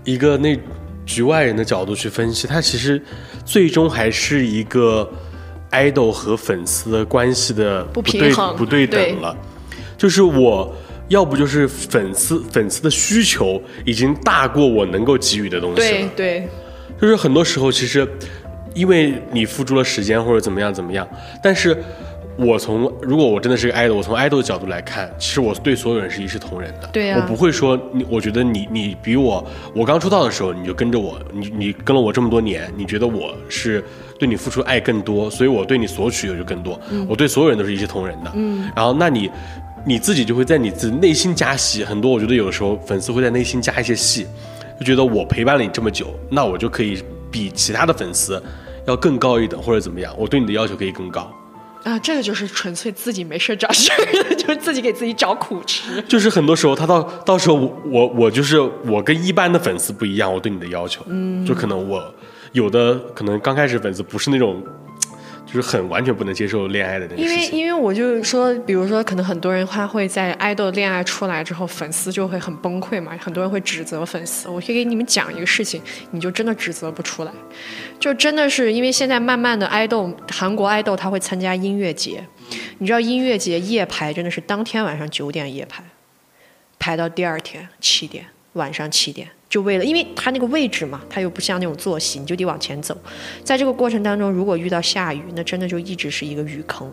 [0.03, 0.55] 一个那
[1.03, 3.01] 局外人的角度去分析，它其实
[3.43, 5.11] 最终还是一个
[5.71, 9.35] idol 和粉丝的关系的不对平衡不对对等了。
[9.97, 10.71] 就是我
[11.07, 15.87] 要不就是粉丝粉丝的需求已经大过我能够给予的东西了。
[15.87, 16.49] 对对，
[17.01, 18.07] 就是很多时候其实，
[18.75, 21.07] 因为你付出了时间或者怎么样怎么样，
[21.41, 21.75] 但是
[22.37, 26.87] 我从如果我真的是个 idol，我从 idol 的角度来看，其实我对所有人是一视同仁的。
[26.93, 29.43] 对啊我不会说你，我觉得你你比我，
[29.73, 33.83] 我刚出道的时候你就跟着我，你你跟了我这么多年，你觉得我是
[34.19, 36.79] 对你付出爱更多，所以我对你索取也就更多。
[37.07, 38.31] 我对所有人都是一视同仁的。
[38.35, 39.31] 嗯，然后那你。
[39.87, 44.25] 你自己就会在你自己内心加戏，很多我觉得有的时候粉丝会在内心加一些戏，
[44.79, 48.41] 就觉得我陪伴了你这么久，那我就可以比其他的粉丝
[48.85, 51.31] 要更高一等，或者怎么样，我对你的要求可以更高。
[51.83, 56.01] 啊，这个就是纯粹自己没事找事儿， 就是自己给自己找苦吃。
[56.07, 62.03] 就是很多时候他到到时候我我我就是我跟一般的粉丝不一样，我对你的要求，嗯，就可能我
[62.53, 64.63] 有的可能刚开始粉丝不是那种，
[65.55, 67.47] 就是很完全不能接受恋爱的那个因为。
[67.47, 74.49] 因为我就说，比如说，可能很多人他会在爱豆恋爱出来之后，粉丝就会很崩溃嘛，很多人会指责粉丝。
[74.49, 77.31] 我可以给你们讲一个事情，你就真的指责不出来，
[77.97, 82.21] 就真的是因为现在慢慢的爱豆，韩国爱豆他会参加音乐节，
[82.79, 85.81] 你知道音乐节夜排真的是当天晚上九点夜排，
[86.77, 88.25] 排到第二天七点，
[88.55, 89.25] 晚上七点。
[89.47, 92.97] 就为了，因为它那个位置嘛，它又不像那种坐席，你就得往前走。
[93.41, 96.91] 在这个过程当中，如果遇到下雨，那真的就一直是一个雨坑。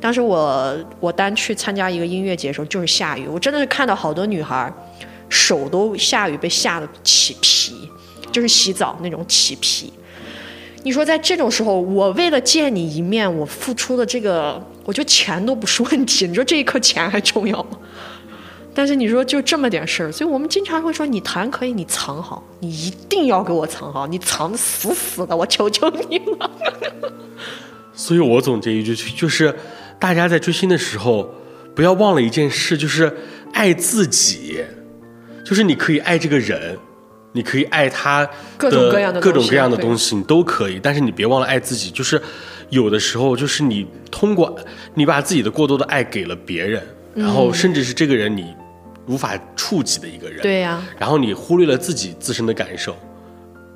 [0.00, 4.72] 当时我我单去参加一个音乐节的时候，就是下雨，我真的是看到好多女孩
[5.28, 7.88] 手都下雨被吓得起皮，
[8.32, 9.92] 就是洗澡那种起皮。
[10.82, 16.26] 你说在这种时候，我为了见你一面，我付出的这个，我觉得钱都不是问题。
[16.26, 17.78] 你说这一刻钱还重要吗？
[18.80, 26.50] 但是你说就这么点事儿，所以我们经常会说，你谈可以，你藏好，你一定要给我藏好，你藏的死死的，我求求你了。
[27.92, 29.54] 所以我总结一句，就是
[29.98, 31.34] 大家在追星的时候，
[31.74, 33.14] 不要忘了一件事，就是
[33.52, 34.64] 爱自己。
[35.44, 36.78] 就是你可以爱这个人，
[37.32, 38.26] 你可以爱他
[38.56, 40.80] 各种各样的各种各样的东西东西，你都可以。
[40.82, 41.90] 但是你别忘了爱自己。
[41.90, 42.18] 就是
[42.70, 44.58] 有的时候，就是你通过
[44.94, 46.82] 你把自己的过多的爱给了别人，
[47.14, 48.54] 然后甚至是这个人你
[49.10, 52.94] 无法触及的一个人，对呀、然后你忽略了自己自身的感受，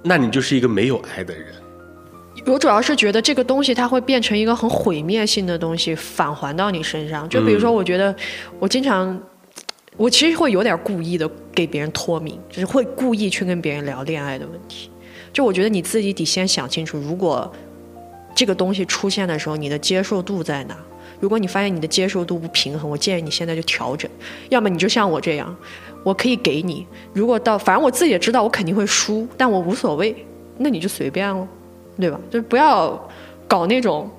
[0.04, 1.46] 那你就是一个没有爱的人。
[2.46, 7.28] 我主要是觉得这个东西它会变成一个很毁灭性的东西，返还到你身上。
[7.28, 8.14] 就比如说，我觉得
[8.60, 9.20] 我经常，
[9.96, 14.88] 我其实会有点故意的给别人脱敏，就是会故意去跟别人聊恋爱的问题。
[15.32, 17.52] 就我觉得你自己得先想清楚，如果
[18.36, 20.76] 这个东西出现的时候，你的接受度在哪？
[21.20, 24.10] 如果你发现你的接受度不平衡，我建议你现在就调整，
[24.48, 25.56] 要么你就像我这样，
[26.02, 26.86] 我可以给你。
[27.12, 30.14] 如果到反正我自己也知道我肯定会输，但我无所谓，
[30.58, 31.46] 那你就随便哦，
[31.98, 32.20] 对吧？
[32.30, 33.08] 就不要
[33.46, 34.10] 搞那种。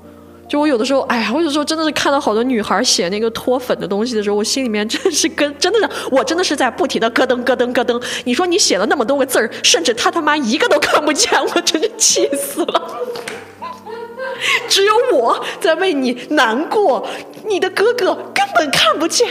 [0.48, 8.00] 就我有的时候，哎呀，我有时候真的是看到好多女孩写那个脱粉的东西的时候，我心里面真是跟真的是，我真的是在不停的咯噔咯噔咯噔。
[8.26, 12.98] 你说你写了那么多个字儿，甚至他他妈一个都看不见，我真是气死了。
[14.68, 17.08] 只有我在为你难过，
[17.48, 19.28] 你的哥哥根本看不见，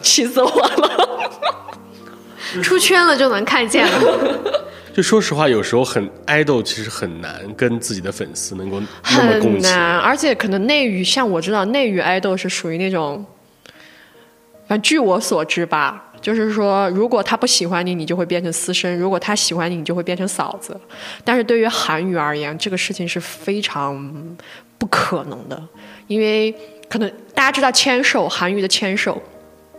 [0.00, 1.30] 气死我了。
[2.62, 4.64] 出圈了就能看见了。
[4.94, 8.80] 就说实话，有时候很爱豆其实很难跟自己的粉丝能够
[9.14, 9.62] 那么共情。
[9.62, 13.26] 很难，而且可能内娱，像我知道内娱爱豆是属于那种，
[14.66, 20.76] 反正据我所知吧，就是说，如果他不喜欢你，你就会变成私生；如果他喜欢你，你就会变成嫂子。
[21.22, 24.36] 但是对于韩娱而言，这个事情是非常
[24.76, 25.62] 不可能的，
[26.08, 26.52] 因为
[26.88, 29.22] 可能大家知道牵手，韩娱的牵手。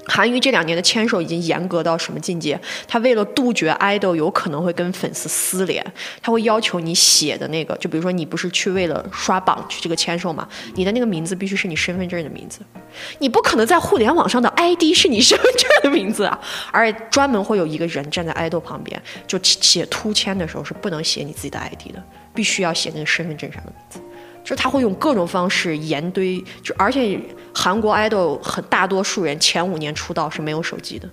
[0.08, 2.60] 韩娱这两年的签售已经严格到什么境界？
[2.88, 5.86] 他为了杜绝爱豆有可能会跟粉丝撕连，
[6.22, 12.62] 他会要求你写的那个，就比如说你不是去为了刷榜去这个签售嘛，你的那个名字必须是你身份证的名字，
[13.20, 16.40] 你不可能在互联网上的 ID 是你身份证的名字啊，
[16.72, 22.02] 而专门会有一个人站在爱豆旁边，就写突签的时候是不能写你自己的 ID 的，
[22.34, 24.00] 必须要写那个身份证上的名字。
[24.48, 27.20] 就是他会用各种方式严堆，就而且
[27.54, 31.10] 韩国 idol 很大多数人前五年出道是没有手机的，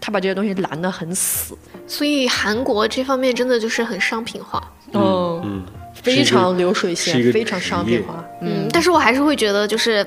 [0.00, 1.56] 他把这些东西拦得很死，
[1.86, 4.60] 所以韩国这方面真的就是很商品化。
[4.90, 5.64] 嗯，嗯，
[5.94, 8.24] 非常流水线非常商品化。
[8.42, 10.04] 嗯，但是我还是会觉得，就是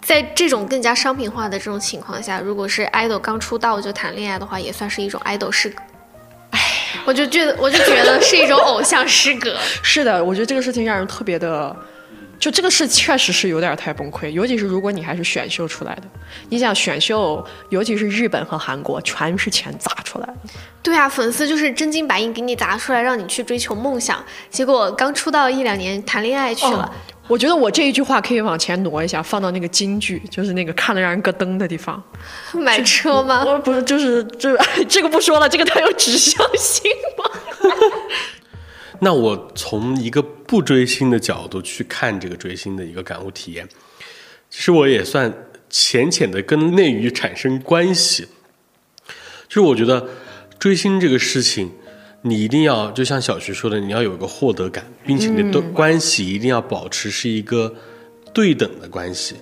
[0.00, 5.76] 在这种更加商品化的这种情况下，如果是 idol 刚出道就谈恋爱的话，也算是一种 idol 失格。
[5.80, 5.95] 唉，
[7.04, 9.56] 我就觉得，我就觉得是一种偶像失格。
[9.82, 11.74] 是的，我觉得这个事情让人特别的
[12.38, 16.02] 就这个事确实是有点太崩溃，尤其是如果你还是选秀出来的。
[16.50, 20.34] 你想选秀，尤其是日本和韩国，全是钱砸出来的。
[20.82, 26.92] 对啊，粉丝就是真金白银给你砸出来，让你去追求梦想，结果刚出道一两年谈恋爱去了。
[27.28, 32.02] 我觉得我这一句话可以往前挪一下，放到那个京剧，就是那个看得让人咯噔的地方。
[32.52, 33.44] 买车吗？
[33.44, 34.56] 我不是，就是就
[34.88, 37.70] 这个不说了，这个它有指向性吗？
[39.00, 43.68] 那我从一个不追星的角度去看这个追星的一个感悟体验，
[44.48, 45.30] 其实我也算
[45.68, 48.28] 浅浅的跟内娱产生关系。
[49.48, 50.08] 就是我觉得
[50.58, 51.70] 追星这个事情，
[52.28, 57.72] 你一定要就像小徐说的，你要有一个获得感，并且你的关系一定要保持是一个
[58.32, 59.36] 对等的关系。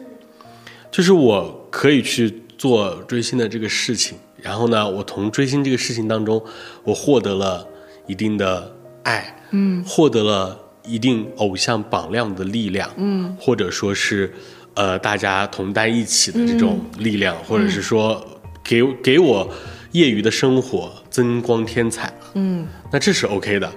[0.91, 6.45] 就是我可以去做追星的这个事情，然后呢，我从追星这个事情当中，
[6.85, 7.67] 我获得了
[8.07, 9.35] 一定的爱。
[9.51, 14.33] 嗯，获得了一定偶像榜样的力量，嗯，或者说是，
[14.75, 18.23] 呃，大家同担一起的这种力量，或者是说
[18.63, 19.49] 给给我
[19.93, 23.71] 业余的生活增光添彩嗯，那这是 OK 的。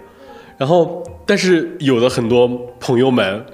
[0.58, 2.48] 然后，但是有的很多
[2.80, 3.46] 朋友们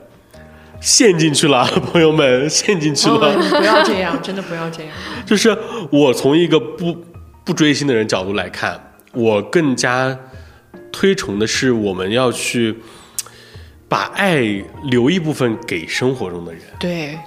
[0.81, 4.91] 陷进去了， 朋友们陷进去了，不要这样，真的不要这样。
[5.25, 5.57] 就是
[5.91, 6.95] 我从一个不
[7.43, 10.17] 不追星的人角度来看，我更加。
[10.91, 12.77] 推崇的是我们要去
[13.89, 14.41] 把爱
[14.83, 16.61] 留一部分给生活中的人。
[16.79, 17.17] 对，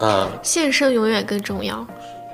[0.00, 1.86] 啊，献身永远更重要。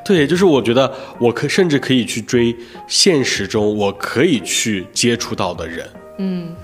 [0.05, 2.55] 对，就是我觉得我可甚至可以去追
[2.86, 5.89] 现实中我可以去接触到的人。
[6.18, 6.55] 嗯。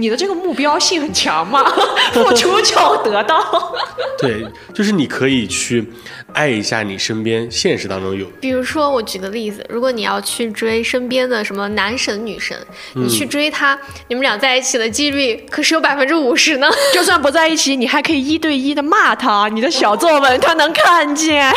[0.00, 1.60] 你的这个目标性很强嘛？
[2.14, 3.74] 付出就得到。
[4.16, 5.84] 对，就是你可以去
[6.32, 8.24] 爱一下你身边现实当中有。
[8.40, 12.56] 比如说，我举个例子，如果你要去追身边的什么男神女神，
[12.94, 16.68] 你去追他，你们俩在一起的几率可是有百分之五十呢。
[16.94, 21.52] 就算不在一起，你还可以一对一的骂他，你的小作文他能看见，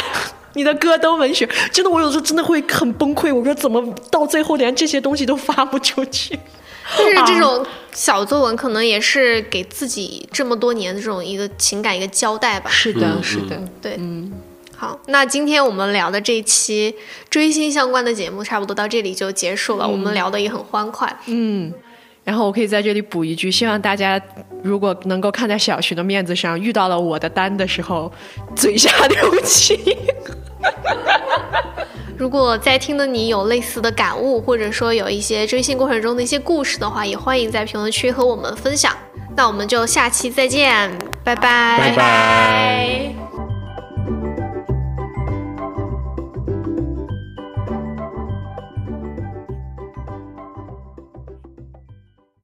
[0.54, 3.34] 你的歌登文学，真的，我有时候真的会很崩溃。
[3.34, 6.38] 我说怎么到最后连这些东西都发不出去？
[6.98, 12.70] 但是这种小作文，可能也是给自己这么多年的这种一个情感一个交代吧。
[12.70, 14.32] 是的，是的，对，嗯。
[14.76, 16.96] 好，那今天我们聊的这一期
[17.30, 19.88] 追星相关的节目，差不多到这里就结束了。
[19.88, 21.72] 我们聊的也很欢快，嗯。
[22.32, 24.18] 然后我可以在这里补一句，希望大家
[24.64, 28.10] 如果能够看在小徐的面子上，遇到了我的单的时候，
[28.56, 29.78] 嘴下留情。
[32.18, 38.96] 如果在听的你有类似的感悟，或者说有一些追星过程中的一些故事的话，也欢迎在评论区和我们分享。
[39.36, 40.90] 那我们就下期再见，
[41.26, 43.21] 拜拜，拜拜。